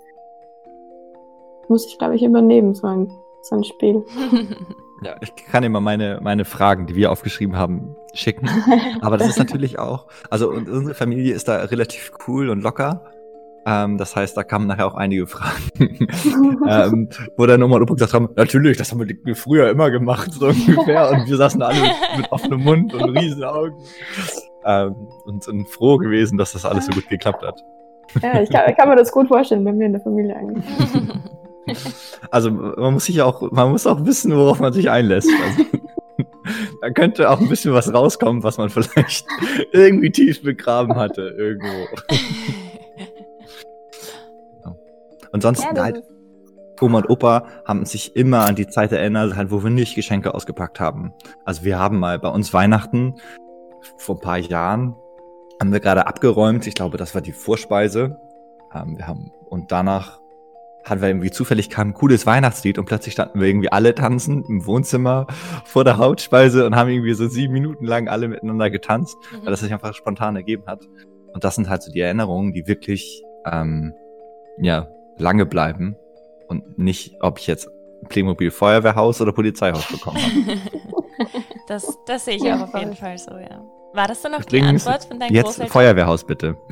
[1.68, 4.04] muss ich, glaube ich, übernehmen, so ein, so ein Spiel.
[5.04, 8.48] Ja, ich kann immer meine, meine Fragen, die wir aufgeschrieben haben, schicken.
[9.00, 13.10] Aber das ist natürlich auch, also unsere Familie ist da relativ cool und locker.
[13.64, 15.70] Ähm, das heißt, da kamen nachher auch einige Fragen,
[16.68, 20.48] ähm, wo dann und Opa gesagt haben, natürlich, das haben wir früher immer gemacht, so
[20.48, 21.10] ungefähr.
[21.10, 23.76] Und wir saßen alle mit, mit offenem Mund und riesen Augen.
[24.64, 24.94] Ähm,
[25.24, 27.62] und sind froh gewesen, dass das alles so gut geklappt hat.
[28.20, 30.64] Ja, ich kann, ich kann mir das gut vorstellen bei mir in der Familie eigentlich.
[32.32, 35.30] Also man muss sich auch, man muss auch wissen, worauf man sich einlässt.
[35.30, 35.64] Also,
[36.80, 39.24] da könnte auch ein bisschen was rauskommen, was man vielleicht
[39.72, 41.86] irgendwie tief begraben hatte irgendwo.
[45.32, 46.02] Und sonst ja, halt,
[46.80, 50.34] Oma und Opa haben sich immer an die Zeit erinnert, halt, wo wir nicht Geschenke
[50.34, 51.12] ausgepackt haben.
[51.44, 53.14] Also wir haben mal bei uns Weihnachten
[53.98, 54.94] vor ein paar Jahren
[55.60, 56.66] haben wir gerade abgeräumt.
[56.66, 58.16] Ich glaube, das war die Vorspeise.
[58.74, 60.20] Ähm, wir haben und danach
[60.84, 64.44] hatten wir irgendwie zufällig kam ein cooles Weihnachtslied und plötzlich standen wir irgendwie alle tanzen
[64.48, 65.28] im Wohnzimmer
[65.64, 69.44] vor der Hauptspeise und haben irgendwie so sieben Minuten lang alle miteinander getanzt, mhm.
[69.44, 70.88] weil das sich einfach spontan ergeben hat.
[71.32, 73.94] Und das sind halt so die Erinnerungen, die wirklich ähm,
[74.58, 75.96] ja lange bleiben
[76.48, 77.68] und nicht, ob ich jetzt
[78.08, 80.60] Playmobil Feuerwehrhaus oder Polizeihaus bekommen habe.
[81.68, 83.62] das, das sehe ich auch auf jeden Fall so, ja.
[83.94, 85.66] War das dann noch die Antwort von deinen jetzt Großeltern?
[85.66, 86.56] Jetzt Feuerwehrhaus bitte.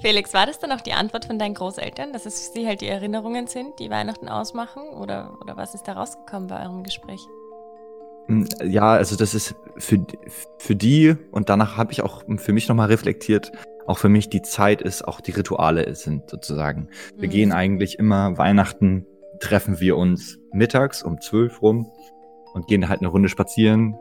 [0.00, 2.80] Felix, war das dann auch die Antwort von deinen Großeltern, dass es für sie halt
[2.80, 4.82] die Erinnerungen sind, die Weihnachten ausmachen?
[4.88, 7.26] Oder, oder was ist da rausgekommen bei eurem Gespräch?
[8.26, 10.04] Hm, ja, also das ist für,
[10.58, 13.52] für die und danach habe ich auch für mich nochmal reflektiert,
[13.86, 16.88] auch für mich die Zeit ist, auch die Rituale sind sozusagen.
[17.16, 17.32] Wir mhm.
[17.32, 19.06] gehen eigentlich immer Weihnachten,
[19.40, 21.90] treffen wir uns mittags um zwölf rum
[22.54, 23.98] und gehen halt eine Runde spazieren,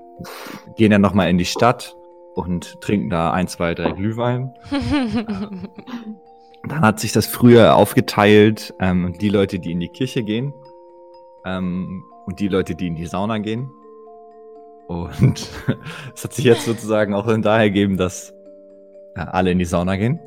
[0.77, 1.95] gehen dann nochmal in die Stadt
[2.35, 4.53] und trinken da ein, zwei, drei Glühwein.
[6.65, 10.53] Dann hat sich das früher aufgeteilt, ähm, die Leute, die in die Kirche gehen
[11.45, 13.69] ähm, und die Leute, die in die Sauna gehen.
[14.87, 15.47] Und
[16.15, 18.33] es hat sich jetzt sozusagen auch daher gegeben, dass
[19.15, 20.19] äh, alle in die Sauna gehen.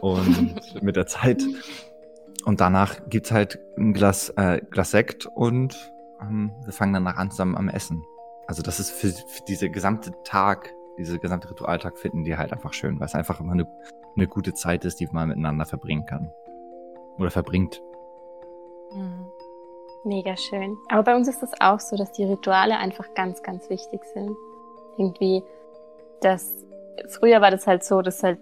[0.00, 1.42] und mit der Zeit.
[2.44, 7.30] Und danach gibt's halt ein Glas, äh, Glas Sekt und ähm, wir fangen danach an
[7.30, 8.02] zusammen am Essen.
[8.46, 12.72] Also das ist für, für diese gesamte Tag diese gesamte Ritualtag finden die halt einfach
[12.72, 13.66] schön, weil es einfach immer eine,
[14.16, 16.32] eine gute Zeit ist, die man miteinander verbringen kann.
[17.18, 17.82] Oder verbringt.
[18.92, 19.25] Mhm.
[20.06, 20.78] Mega schön.
[20.88, 24.36] Aber bei uns ist das auch so, dass die Rituale einfach ganz, ganz wichtig sind.
[24.96, 25.42] Irgendwie,
[26.20, 26.54] dass
[27.08, 28.38] früher war das halt so, dass halt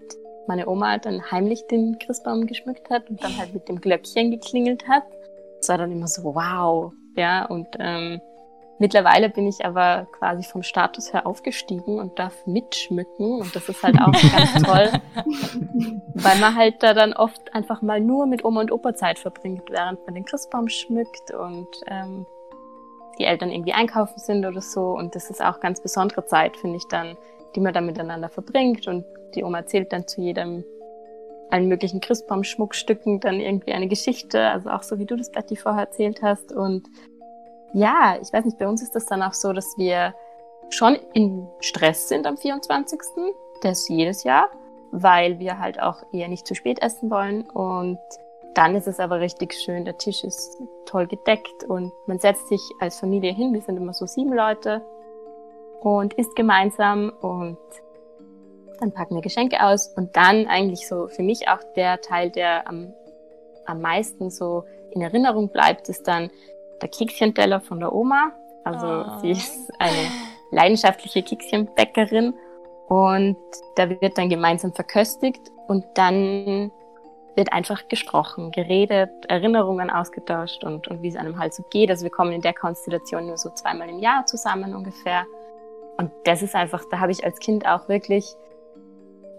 [0.47, 4.87] meine Oma dann heimlich den Christbaum geschmückt hat und dann halt mit dem Glöckchen geklingelt
[4.87, 5.05] hat.
[5.57, 8.21] Das war dann immer so, wow, ja, und ähm,
[8.79, 13.41] Mittlerweile bin ich aber quasi vom Status her aufgestiegen und darf mitschmücken.
[13.41, 14.91] Und das ist halt auch ganz toll,
[16.15, 19.71] weil man halt da dann oft einfach mal nur mit Oma und Opa Zeit verbringt,
[19.71, 22.27] während man den Christbaum schmückt und ähm,
[23.19, 24.97] die Eltern irgendwie einkaufen sind oder so.
[24.97, 27.17] Und das ist auch ganz besondere Zeit, finde ich dann,
[27.55, 28.89] die man dann miteinander verbringt.
[28.89, 29.05] Und
[29.37, 30.65] die Oma erzählt dann zu jedem
[31.51, 35.83] allen möglichen Christbaumschmuckstücken dann irgendwie eine Geschichte, also auch so wie du das Betty vorher
[35.83, 36.53] erzählt hast.
[36.53, 36.89] Und
[37.75, 40.15] ja, ich weiß nicht, bei uns ist das dann auch so, dass wir
[40.71, 43.01] schon in Stress sind am 24.
[43.63, 44.49] Das jedes Jahr,
[44.93, 47.43] weil wir halt auch eher nicht zu spät essen wollen.
[47.51, 47.99] Und
[48.55, 52.61] dann ist es aber richtig schön, der Tisch ist toll gedeckt und man setzt sich
[52.81, 53.53] als Familie hin.
[53.53, 54.81] Wir sind immer so sieben Leute
[55.81, 57.59] und isst gemeinsam und
[58.79, 62.69] dann packen wir Geschenke aus und dann eigentlich so für mich auch der Teil, der
[62.69, 62.93] am,
[63.67, 66.31] am meisten so in Erinnerung bleibt, ist dann
[66.85, 68.33] der Kekschenteller von der Oma.
[68.63, 69.19] Also oh.
[69.21, 70.11] sie ist eine
[70.51, 72.35] leidenschaftliche Kekschenbäckerin
[72.89, 73.37] und
[73.77, 76.71] da wird dann gemeinsam verköstigt und dann
[77.37, 81.91] wird einfach gesprochen, geredet, Erinnerungen ausgetauscht und, und wie es einem halt so geht.
[81.91, 85.25] Also wir kommen in der Konstellation nur so zweimal im Jahr zusammen ungefähr.
[85.97, 88.37] Und das ist einfach, da habe ich als Kind auch wirklich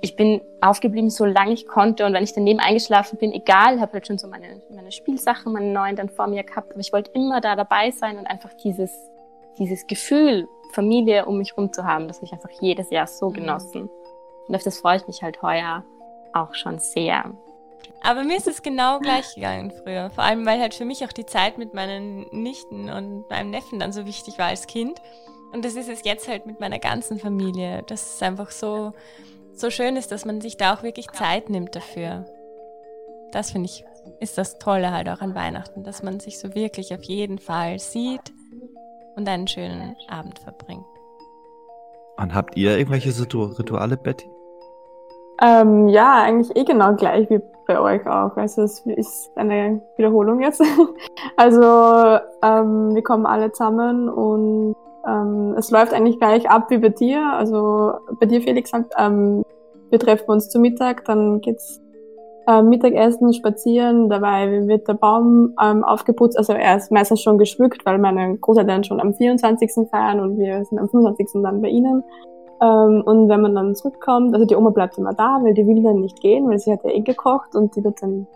[0.06, 2.06] ich bin aufgeblieben, solange ich konnte.
[2.06, 5.72] Und wenn ich daneben eingeschlafen bin, egal, habe halt schon so meine, meine Spielsachen, meine
[5.72, 6.72] neuen dann vor mir gehabt.
[6.72, 8.91] Aber ich wollte immer da dabei sein und einfach dieses,
[9.58, 13.30] dieses Gefühl, Familie um mich herum zu haben, das habe ich einfach jedes Jahr so
[13.30, 13.34] mhm.
[13.34, 13.89] genossen.
[14.47, 15.84] Und auf das freue ich mich halt heuer
[16.34, 17.32] auch schon sehr.
[18.03, 20.12] Aber mir ist es genau gleich gegangen früher.
[20.12, 23.80] Vor allem, weil halt für mich auch die Zeit mit meinen Nichten und meinem Neffen
[23.80, 25.01] dann so wichtig war als Kind.
[25.51, 27.84] Und das ist es jetzt halt mit meiner ganzen Familie.
[27.88, 28.91] Das ist einfach so,
[29.56, 32.26] so schön ist, dass man sich da auch wirklich Zeit nimmt dafür.
[33.32, 33.86] Das finde ich,
[34.20, 37.80] ist das Tolle halt auch an Weihnachten, dass man sich so wirklich auf jeden Fall
[37.80, 38.34] sieht
[39.16, 40.86] und einen schönen Abend verbringt.
[42.18, 44.30] Und habt ihr irgendwelche Rituale, Betty?
[45.41, 48.38] Ähm, ja, eigentlich eh genau gleich wie bei euch auch.
[48.38, 50.62] Also es ist eine Wiederholung jetzt.
[51.38, 54.76] also ähm, wir kommen alle zusammen und
[55.08, 57.34] ähm, es läuft eigentlich gleich ab wie bei dir.
[57.34, 59.43] Also bei dir, Felix, ähm,
[59.89, 61.82] wir treffen uns zu Mittag, dann geht's
[62.47, 66.38] äh, Mittagessen, spazieren, dabei wird der Baum ähm, aufgeputzt.
[66.38, 69.89] Also er ist meistens schon geschmückt, weil meine Großeltern schon am 24.
[69.89, 71.41] feiern und wir sind am 25.
[71.41, 72.03] dann bei ihnen.
[72.62, 75.84] Ähm, und wenn man dann zurückkommt, also die Oma bleibt immer da, weil die will
[75.84, 78.28] dann nicht gehen, weil sie hat ja eh gekocht und die wird dann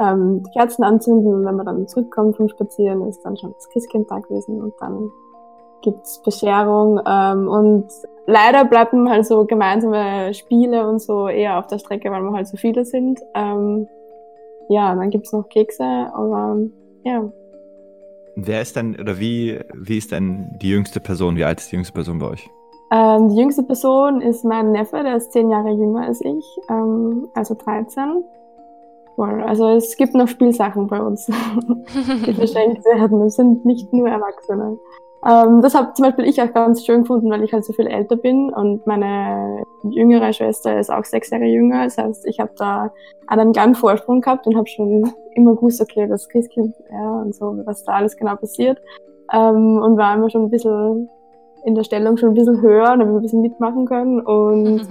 [0.00, 3.68] ähm, die Kerzen anzünden und wenn man dann zurückkommt vom Spazieren, ist dann schon das
[3.68, 5.10] Christkindtag gewesen und dann
[5.82, 7.86] gibt's Bescherung ähm, und
[8.26, 12.48] leider bleiben halt so gemeinsame Spiele und so eher auf der Strecke, weil wir halt
[12.48, 13.20] so viele sind.
[13.34, 13.88] Ähm,
[14.68, 16.56] ja, dann gibt's noch Kekse, aber
[17.04, 17.30] ja.
[18.36, 21.36] Wer ist denn, oder wie, wie ist denn die jüngste Person?
[21.36, 22.48] Wie alt ist die jüngste Person bei euch?
[22.92, 27.28] Ähm, die jüngste Person ist mein Neffe, der ist zehn Jahre jünger als ich, ähm,
[27.34, 28.24] also 13.
[29.18, 31.26] Also es gibt noch Spielsachen bei uns,
[32.26, 33.20] die verschenkt werden.
[33.22, 34.78] Es sind nicht nur Erwachsene.
[35.26, 37.86] Ähm, das habe zum Beispiel ich auch ganz schön gefunden, weil ich halt so viel
[37.86, 41.84] älter bin und meine jüngere Schwester ist auch sechs Jahre jünger.
[41.84, 42.90] Das heißt, ich habe da
[43.26, 47.54] einen kleinen Vorsprung gehabt und habe schon immer gewusst, okay, das Christkind, ja, und so,
[47.64, 48.78] was da alles genau passiert.
[49.32, 51.10] Ähm, und war immer schon ein bisschen
[51.64, 54.20] in der Stellung schon ein bisschen höher, damit wir ein bisschen mitmachen können.
[54.20, 54.88] Und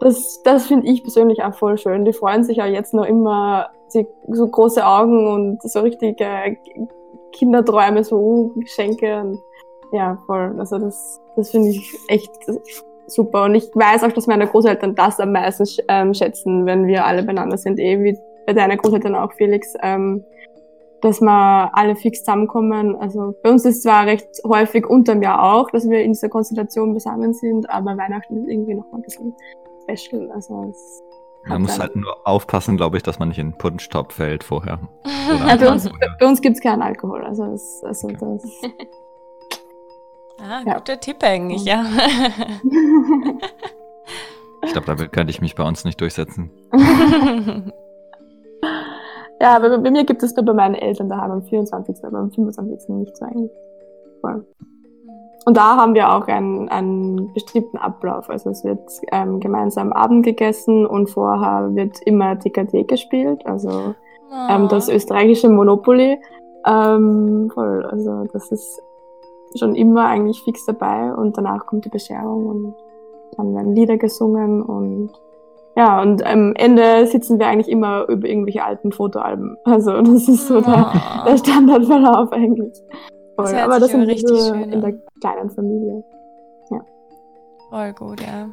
[0.00, 2.04] das, das finde ich persönlich auch voll schön.
[2.04, 6.16] Die freuen sich ja jetzt noch immer, sie, so große Augen und so richtige
[7.32, 9.20] Kinderträume, so Geschenke.
[9.20, 9.40] Und
[9.92, 10.54] ja, voll.
[10.58, 12.30] Also das, das finde ich echt
[13.06, 13.44] super.
[13.44, 17.22] Und ich weiß auch, dass meine Großeltern das am meisten ähm, schätzen, wenn wir alle
[17.22, 19.74] beieinander sind, eh wie bei deiner Großeltern auch, Felix.
[19.82, 20.24] Ähm,
[21.00, 22.94] dass wir alle fix zusammenkommen.
[22.96, 26.28] Also bei uns ist es zwar recht häufig unterm Jahr auch, dass wir in dieser
[26.28, 29.34] Konstellation beisammen sind, aber Weihnachten ist irgendwie noch mal ein bisschen
[29.82, 30.30] special.
[30.32, 30.72] Also
[31.46, 34.78] man muss halt nur aufpassen, glaube ich, dass man nicht in den Punschtopf fällt vorher.
[35.46, 35.88] Ja, bei uns,
[36.18, 37.22] bei uns gibt es keinen Alkohol.
[37.22, 38.18] Also, das, also okay.
[38.20, 38.42] das
[40.42, 40.74] Ah, ja.
[40.74, 41.84] guter Tipp eigentlich, ja.
[44.62, 46.50] ich glaube, damit könnte ich mich bei uns nicht durchsetzen.
[49.40, 52.30] ja, aber bei mir gibt es nur bei meinen Eltern daheim am 24., aber am
[52.30, 52.88] 25.
[52.90, 53.50] nicht so eigentlich.
[54.20, 54.46] Voll.
[55.46, 58.28] Und da haben wir auch einen, einen bestimmten Ablauf.
[58.28, 63.94] Also es wird ähm, gemeinsam Abend gegessen und vorher wird immer TKT gespielt, also
[64.48, 64.94] ähm, das ah.
[64.94, 66.20] österreichische Monopoly.
[66.66, 68.82] Ähm, voll, also das ist
[69.56, 72.74] schon immer eigentlich fix dabei und danach kommt die Bescherung und
[73.36, 75.10] dann werden Lieder gesungen und
[75.76, 79.56] ja, und am Ende sitzen wir eigentlich immer über irgendwelche alten Fotoalben.
[79.64, 81.24] Also das ist so der, ah.
[81.26, 82.74] der Standardverlauf eigentlich.
[83.36, 86.04] Das Aber das sind richtig so schön, in der kleinen Familie.
[86.70, 86.80] Ja.
[87.70, 88.50] Voll gut, ja.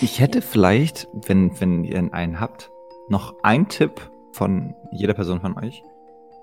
[0.00, 2.70] Ich hätte vielleicht, wenn, wenn ihr einen habt,
[3.08, 5.82] noch einen Tipp von jeder Person von euch.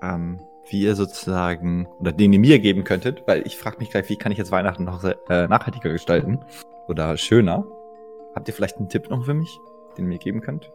[0.02, 0.38] Ähm,
[0.68, 4.16] wie ihr sozusagen, oder den ihr mir geben könntet, weil ich frage mich gleich, wie
[4.16, 6.40] kann ich jetzt Weihnachten noch äh, nachhaltiger gestalten
[6.88, 7.66] oder schöner.
[8.34, 9.50] Habt ihr vielleicht einen Tipp noch für mich,
[9.96, 10.70] den ihr mir geben könnt?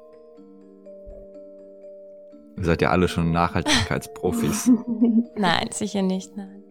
[2.58, 4.72] Ihr seid ja alle schon Nachhaltigkeitsprofis.
[5.36, 6.65] nein, sicher nicht, nein.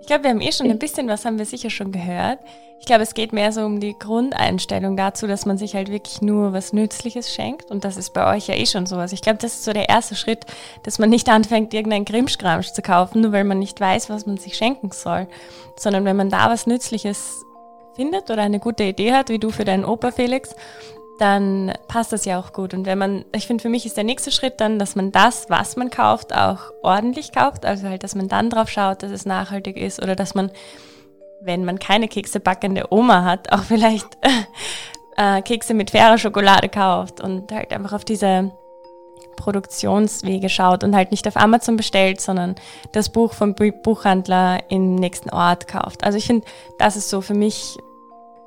[0.00, 2.38] Ich glaube, wir haben eh schon ein bisschen was, haben wir sicher schon gehört.
[2.80, 6.22] Ich glaube, es geht mehr so um die Grundeinstellung dazu, dass man sich halt wirklich
[6.22, 7.70] nur was Nützliches schenkt.
[7.70, 9.12] Und das ist bei euch ja eh schon sowas.
[9.12, 10.46] Ich glaube, das ist so der erste Schritt,
[10.84, 14.36] dass man nicht anfängt, irgendein Grimmschgramsch zu kaufen, nur weil man nicht weiß, was man
[14.36, 15.26] sich schenken soll.
[15.76, 17.44] Sondern wenn man da was Nützliches
[17.94, 20.54] findet oder eine gute Idee hat, wie du für deinen Opa Felix,
[21.18, 22.74] dann passt das ja auch gut.
[22.74, 25.50] Und wenn man, ich finde, für mich ist der nächste Schritt dann, dass man das,
[25.50, 27.66] was man kauft, auch ordentlich kauft.
[27.66, 30.50] Also halt, dass man dann drauf schaut, dass es nachhaltig ist oder dass man,
[31.40, 34.06] wenn man keine Kekse backende Oma hat, auch vielleicht
[35.16, 38.52] äh, Kekse mit fairer Schokolade kauft und halt einfach auf diese
[39.36, 42.56] Produktionswege schaut und halt nicht auf Amazon bestellt, sondern
[42.92, 46.04] das Buch vom Buchhandler im nächsten Ort kauft.
[46.04, 46.46] Also ich finde,
[46.78, 47.78] das ist so für mich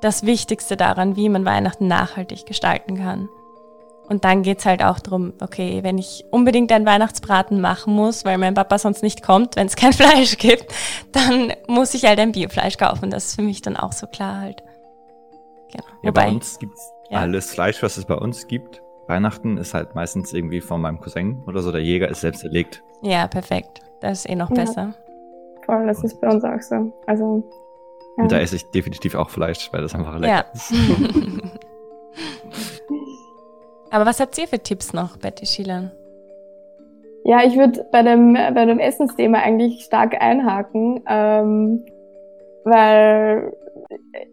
[0.02, 3.28] das Wichtigste daran, wie man Weihnachten nachhaltig gestalten kann.
[4.08, 8.36] Und dann geht's halt auch drum, okay, wenn ich unbedingt einen Weihnachtsbraten machen muss, weil
[8.36, 10.66] mein Papa sonst nicht kommt, wenn es kein Fleisch gibt,
[11.12, 13.10] dann muss ich halt ein Biofleisch kaufen.
[13.10, 14.62] Das ist für mich dann auch so klar halt.
[15.70, 15.86] Genau.
[16.02, 17.20] Ja, Wobei, bei uns gibt's ja.
[17.20, 18.82] alles Fleisch, was es bei uns gibt.
[19.06, 21.72] Weihnachten ist halt meistens irgendwie von meinem Cousin oder so.
[21.72, 22.82] Der Jäger ist selbst erlegt.
[23.02, 23.80] Ja, perfekt.
[24.00, 24.56] Das ist eh noch ja.
[24.56, 24.94] besser.
[25.64, 26.92] Voll, das ist bei uns auch so.
[27.06, 27.44] Also.
[28.16, 30.44] Und da esse ich definitiv auch Fleisch, weil das einfach lecker ja.
[30.54, 30.72] ist.
[33.90, 35.92] Aber was habt ihr für Tipps noch, Betty Schielan?
[37.24, 41.84] Ja, ich würde bei dem, bei dem Essensthema eigentlich stark einhaken, ähm,
[42.64, 43.52] weil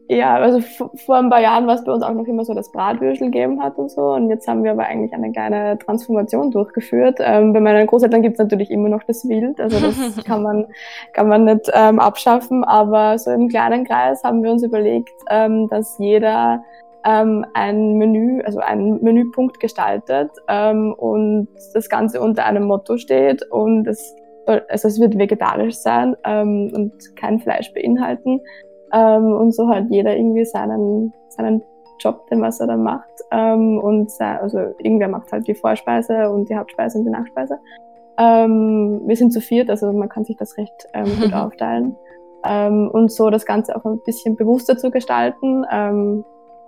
[0.07, 0.59] ja, also
[1.05, 3.61] vor ein paar Jahren war es bei uns auch noch immer so, dass Bratwürstel gegeben
[3.61, 4.01] hat und so.
[4.13, 7.19] Und jetzt haben wir aber eigentlich eine kleine Transformation durchgeführt.
[7.19, 9.59] Ähm, bei meinen Großeltern gibt es natürlich immer noch das Wild.
[9.59, 10.65] Also das kann man,
[11.13, 12.63] kann man nicht ähm, abschaffen.
[12.63, 16.63] Aber so im kleinen Kreis haben wir uns überlegt, ähm, dass jeder
[17.05, 23.43] ähm, ein Menü, also einen Menüpunkt gestaltet ähm, und das Ganze unter einem Motto steht
[23.51, 24.15] und es,
[24.49, 28.41] also es wird vegetarisch sein ähm, und kein Fleisch beinhalten
[28.93, 31.63] ähm, und so hat jeder irgendwie seinen, seinen
[31.99, 36.49] Job, den was er dann macht ähm, und also irgendwer macht halt die Vorspeise und
[36.49, 37.59] die Hauptspeise und die Nachspeise.
[38.17, 41.95] Ähm, wir sind zu viert, also man kann sich das recht ähm, gut aufteilen.
[42.45, 45.65] Ähm, und so das Ganze auch ein bisschen bewusster zu gestalten.
[45.71, 46.25] Ähm,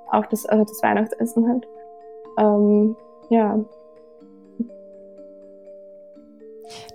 [0.10, 1.68] auch das, also das Weihnachtsessen halt.
[2.38, 2.96] Ähm,
[3.30, 3.60] ja.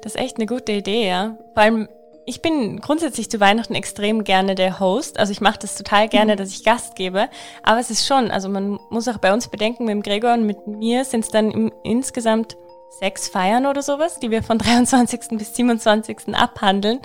[0.03, 1.37] Das ist echt eine gute Idee, ja.
[1.55, 1.89] Vor allem,
[2.27, 5.18] ich bin grundsätzlich zu Weihnachten extrem gerne der Host.
[5.18, 6.37] Also ich mache das total gerne, mhm.
[6.39, 7.29] dass ich Gast gebe.
[7.62, 10.45] Aber es ist schon, also man muss auch bei uns bedenken, mit dem Gregor und
[10.45, 12.57] mit mir sind es dann im, insgesamt
[12.99, 15.38] sechs Feiern oder sowas, die wir von 23.
[15.38, 16.34] bis 27.
[16.34, 16.99] abhandeln.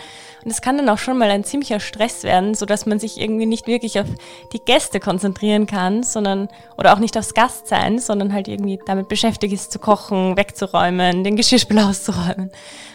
[0.44, 3.20] Und es kann dann auch schon mal ein ziemlicher Stress werden, so dass man sich
[3.20, 4.08] irgendwie nicht wirklich auf
[4.54, 9.08] die Gäste konzentrieren kann, sondern, oder auch nicht aufs Gast sein, sondern halt irgendwie damit
[9.08, 12.52] beschäftigt ist, zu kochen, wegzuräumen, den Geschirrspüler auszuräumen.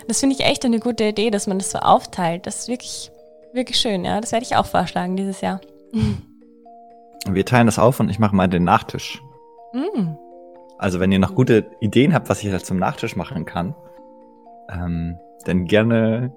[0.09, 2.47] Das finde ich echt eine gute Idee, dass man das so aufteilt.
[2.47, 3.11] Das ist wirklich,
[3.53, 4.21] wirklich schön, ja.
[4.21, 5.61] Das werde ich auch vorschlagen dieses Jahr.
[7.29, 9.21] Wir teilen das auf und ich mache mal den Nachtisch.
[9.73, 10.15] Mm.
[10.79, 13.75] Also wenn ihr noch gute Ideen habt, was ich da zum Nachtisch machen kann,
[14.71, 16.33] ähm, dann gerne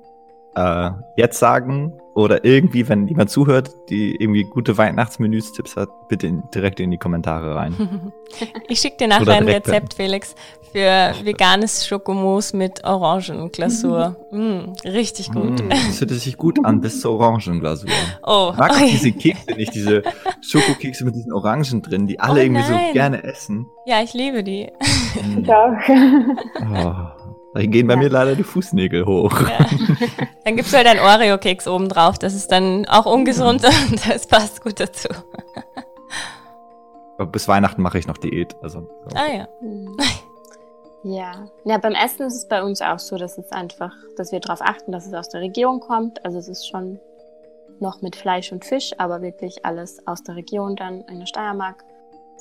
[0.55, 6.27] äh, jetzt sagen oder irgendwie, wenn jemand zuhört, die irgendwie gute Weihnachtsmenüs, Tipps hat, bitte
[6.27, 8.11] in, direkt in die Kommentare rein.
[8.67, 10.35] Ich schicke dir nachher ein Rezept, Felix,
[10.71, 14.15] für veganes Schokomousse mit Orangenglasur.
[14.31, 15.63] Mm, richtig gut.
[15.63, 17.89] Mm, das hört sich gut an, bis zur Orangenglasur.
[18.21, 18.51] Oh.
[18.53, 20.03] Ich mag auch diese Kekse nicht, diese
[20.41, 22.87] Schokokekse mit diesen Orangen drin, die alle oh, irgendwie nein.
[22.87, 23.65] so gerne essen.
[23.87, 24.69] Ja, ich liebe die.
[25.23, 25.43] Mm.
[25.45, 25.79] Ja.
[26.59, 27.28] Oh.
[27.53, 27.99] Da gehen bei ja.
[27.99, 29.41] mir leider die Fußnägel hoch.
[29.41, 29.65] Ja.
[30.45, 32.19] Dann gibt's halt ein Oreo-Keks oben drauf.
[32.19, 35.09] Das ist dann auch ungesund und das passt gut dazu.
[37.17, 38.55] Aber bis Weihnachten mache ich noch Diät.
[38.61, 39.15] Also, so.
[39.15, 39.47] Ah ja.
[41.03, 41.45] Ja.
[41.63, 44.61] ja, beim Essen ist es bei uns auch so, dass es einfach, dass wir darauf
[44.61, 46.25] achten, dass es aus der Region kommt.
[46.25, 46.99] Also es ist schon
[47.79, 51.85] noch mit Fleisch und Fisch, aber wirklich alles aus der Region dann in der Steiermark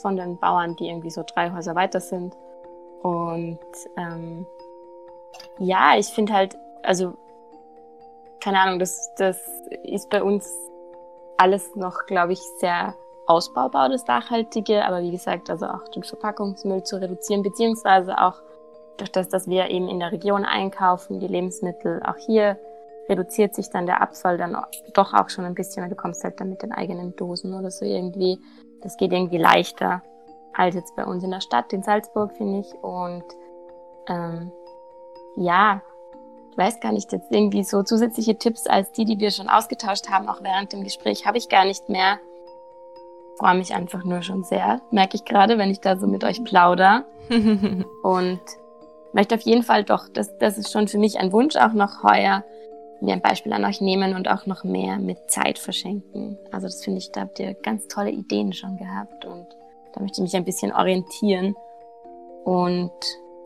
[0.03, 2.35] von den Bauern, die irgendwie so drei Häuser weiter sind.
[3.03, 3.61] Und
[3.97, 4.45] ähm,
[5.59, 7.15] ja, ich finde halt, also,
[8.41, 9.39] keine Ahnung, das, das
[9.83, 10.49] ist bei uns
[11.37, 12.95] alles noch, glaube ich, sehr
[13.27, 14.85] ausbaubar, das Nachhaltige.
[14.85, 18.41] Aber wie gesagt, also auch den Verpackungsmüll zu reduzieren, beziehungsweise auch
[18.97, 22.59] durch das, dass wir eben in der Region einkaufen, die Lebensmittel, auch hier
[23.09, 24.57] reduziert sich dann der Abfall dann
[24.93, 27.71] doch auch schon ein bisschen, weil du kommst halt dann mit den eigenen Dosen oder
[27.71, 28.39] so irgendwie.
[28.83, 30.03] Das geht irgendwie leichter
[30.53, 32.75] als jetzt bei uns in der Stadt, in Salzburg, finde ich.
[32.83, 33.25] Und
[34.09, 34.53] ähm,
[35.39, 35.83] ja,
[36.51, 40.09] ich weiß gar nicht, jetzt irgendwie so zusätzliche Tipps als die, die wir schon ausgetauscht
[40.11, 42.19] haben, auch während dem Gespräch, habe ich gar nicht mehr.
[43.35, 46.25] Ich freue mich einfach nur schon sehr, merke ich gerade, wenn ich da so mit
[46.25, 47.05] euch plauder.
[48.03, 48.41] und
[49.13, 52.03] möchte auf jeden Fall doch, das, das ist schon für mich ein Wunsch, auch noch
[52.03, 52.45] heuer
[53.01, 56.39] mir ein Beispiel an euch nehmen und auch noch mehr mit Zeit verschenken.
[56.51, 59.47] Also das finde ich, da habt ihr ganz tolle Ideen schon gehabt und
[59.93, 61.55] da möchte ich mich ein bisschen orientieren.
[62.45, 62.93] Und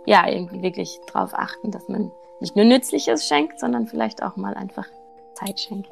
[0.07, 4.55] ja, irgendwie wirklich darauf achten, dass man nicht nur Nützliches schenkt, sondern vielleicht auch mal
[4.55, 4.87] einfach
[5.35, 5.91] Zeit schenkt.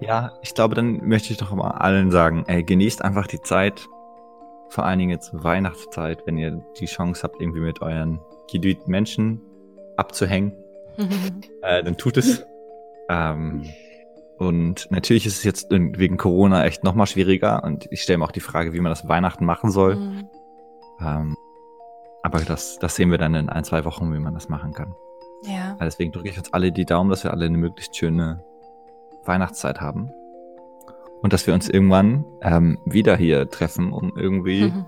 [0.00, 3.86] Ja, ich glaube, dann möchte ich doch mal allen sagen, ey, genießt einfach die Zeit,
[4.68, 9.40] vor allen Dingen jetzt Weihnachtszeit, wenn ihr die Chance habt, irgendwie mit euren geliebten Menschen
[9.96, 10.52] abzuhängen,
[11.62, 12.44] äh, dann tut es.
[13.08, 13.64] ähm,
[14.38, 18.32] und natürlich ist es jetzt wegen Corona echt nochmal schwieriger und ich stelle mir auch
[18.32, 19.96] die Frage, wie man das Weihnachten machen soll.
[19.96, 20.28] Mhm.
[21.00, 21.36] Ähm,
[22.26, 24.96] aber das, das sehen wir dann in ein, zwei Wochen, wie man das machen kann.
[25.44, 25.76] Ja.
[25.80, 28.42] Deswegen drücke ich uns alle die Daumen, dass wir alle eine möglichst schöne
[29.24, 30.10] Weihnachtszeit haben.
[31.22, 34.86] Und dass wir uns irgendwann ähm, wieder hier treffen, um irgendwie mhm.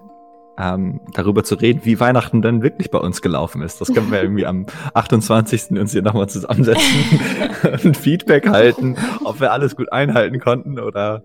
[0.59, 3.81] ähm, darüber zu reden, wie Weihnachten dann wirklich bei uns gelaufen ist.
[3.81, 5.79] Das können wir irgendwie am 28.
[5.79, 7.21] uns hier nochmal zusammensetzen
[7.85, 11.23] und Feedback halten, ob wir alles gut einhalten konnten oder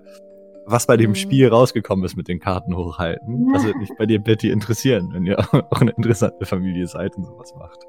[0.65, 1.15] was bei dem mhm.
[1.15, 3.51] Spiel rausgekommen ist mit den Karten hochhalten.
[3.53, 5.39] Das würde mich bei dir, Betty, interessieren, wenn ihr
[5.69, 7.79] auch eine interessante Familie seid und sowas macht.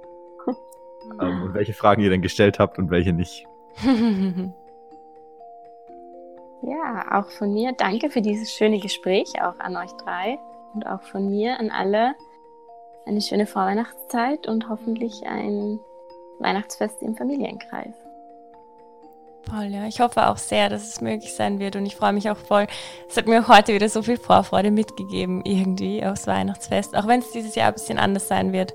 [1.21, 3.47] ähm, und welche Fragen ihr denn gestellt habt und welche nicht.
[6.67, 10.39] Ja, auch von mir danke für dieses schöne Gespräch, auch an euch drei
[10.73, 12.15] und auch von mir an alle
[13.05, 15.79] eine schöne Vorweihnachtszeit und hoffentlich ein
[16.39, 17.95] Weihnachtsfest im Familienkreis.
[19.49, 19.87] Voll, ja.
[19.87, 22.67] Ich hoffe auch sehr, dass es möglich sein wird und ich freue mich auch voll.
[23.09, 27.31] Es hat mir heute wieder so viel Vorfreude mitgegeben, irgendwie aufs Weihnachtsfest, auch wenn es
[27.31, 28.75] dieses Jahr ein bisschen anders sein wird.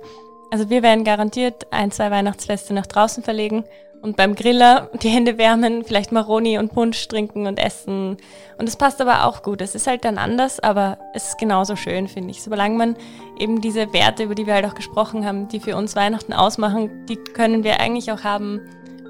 [0.51, 3.65] Also wir werden garantiert ein, zwei Weihnachtsfeste nach draußen verlegen
[4.01, 8.17] und beim Griller die Hände wärmen, vielleicht Maroni und Punsch trinken und essen.
[8.57, 9.61] Und es passt aber auch gut.
[9.61, 12.41] Es ist halt dann anders, aber es ist genauso schön, finde ich.
[12.41, 12.95] Solange man
[13.37, 17.05] eben diese Werte, über die wir halt auch gesprochen haben, die für uns Weihnachten ausmachen,
[17.07, 18.61] die können wir eigentlich auch haben,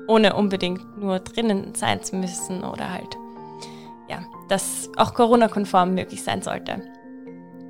[0.10, 3.18] ohne unbedingt nur drinnen sein zu müssen oder halt,
[4.10, 6.82] ja, dass auch Corona-konform möglich sein sollte.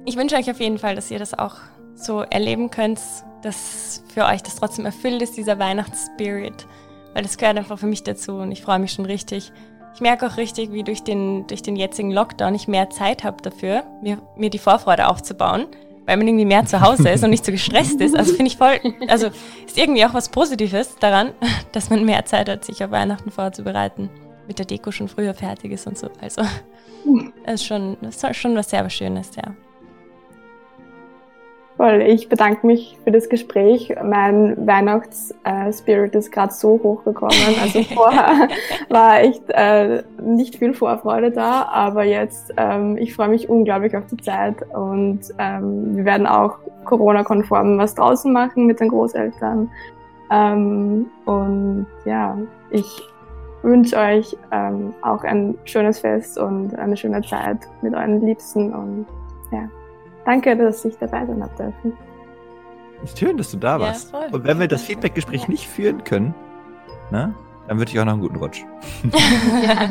[0.05, 1.55] Ich wünsche euch auf jeden Fall, dass ihr das auch
[1.95, 2.99] so erleben könnt,
[3.43, 6.65] dass für euch das trotzdem erfüllt ist, dieser Weihnachtsspirit
[7.13, 9.51] weil das gehört einfach für mich dazu und ich freue mich schon richtig.
[9.93, 13.41] Ich merke auch richtig, wie durch den, durch den jetzigen Lockdown ich mehr Zeit habe
[13.41, 15.67] dafür, mir, mir die Vorfreude aufzubauen,
[16.09, 18.17] weil man irgendwie mehr zu Hause ist und nicht so gestresst ist.
[18.17, 18.79] Also finde ich voll,
[19.09, 21.33] also ist irgendwie auch was Positives daran,
[21.71, 24.09] dass man mehr Zeit hat, sich auf Weihnachten vorzubereiten,
[24.47, 26.09] mit der Deko schon früher fertig ist und so.
[26.19, 26.41] Also
[27.45, 29.53] das ist schon, das ist schon was sehr Schönes, ja.
[31.79, 33.95] Voll, ich bedanke mich für das Gespräch.
[34.03, 37.37] Mein Weihnachtsspirit ist gerade so hochgekommen.
[37.61, 38.49] Also vorher
[38.89, 44.05] war echt äh, nicht viel Vorfreude da, aber jetzt, ähm, ich freue mich unglaublich auf
[44.07, 49.71] die Zeit und ähm, wir werden auch Corona-konform was draußen machen mit den Großeltern.
[50.31, 52.37] Ähm, und ja,
[52.71, 53.07] ich
[53.61, 59.05] wünsche euch ähm, auch ein schönes Fest und eine schöne Zeit mit euren Liebsten und
[59.53, 59.69] ja.
[60.29, 61.97] Danke, dass ich dabei sein habe dürfen.
[63.17, 64.13] Schön, dass du da warst.
[64.13, 65.47] Ja, Und wenn wir das Feedbackgespräch ja.
[65.47, 66.35] nicht führen können,
[67.09, 67.33] na,
[67.67, 68.63] dann wünsche ich auch noch einen guten Rutsch.
[69.11, 69.89] ja,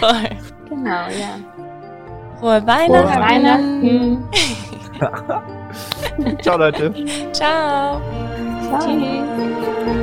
[0.00, 0.30] voll.
[0.68, 1.38] Genau, ja.
[2.40, 3.08] Frohe Weihnachten.
[3.08, 4.24] Frohe Weihnachten.
[6.42, 6.92] Ciao, Leute.
[7.32, 8.00] Ciao.
[8.68, 8.80] Ciao.
[8.80, 10.01] Tschüss.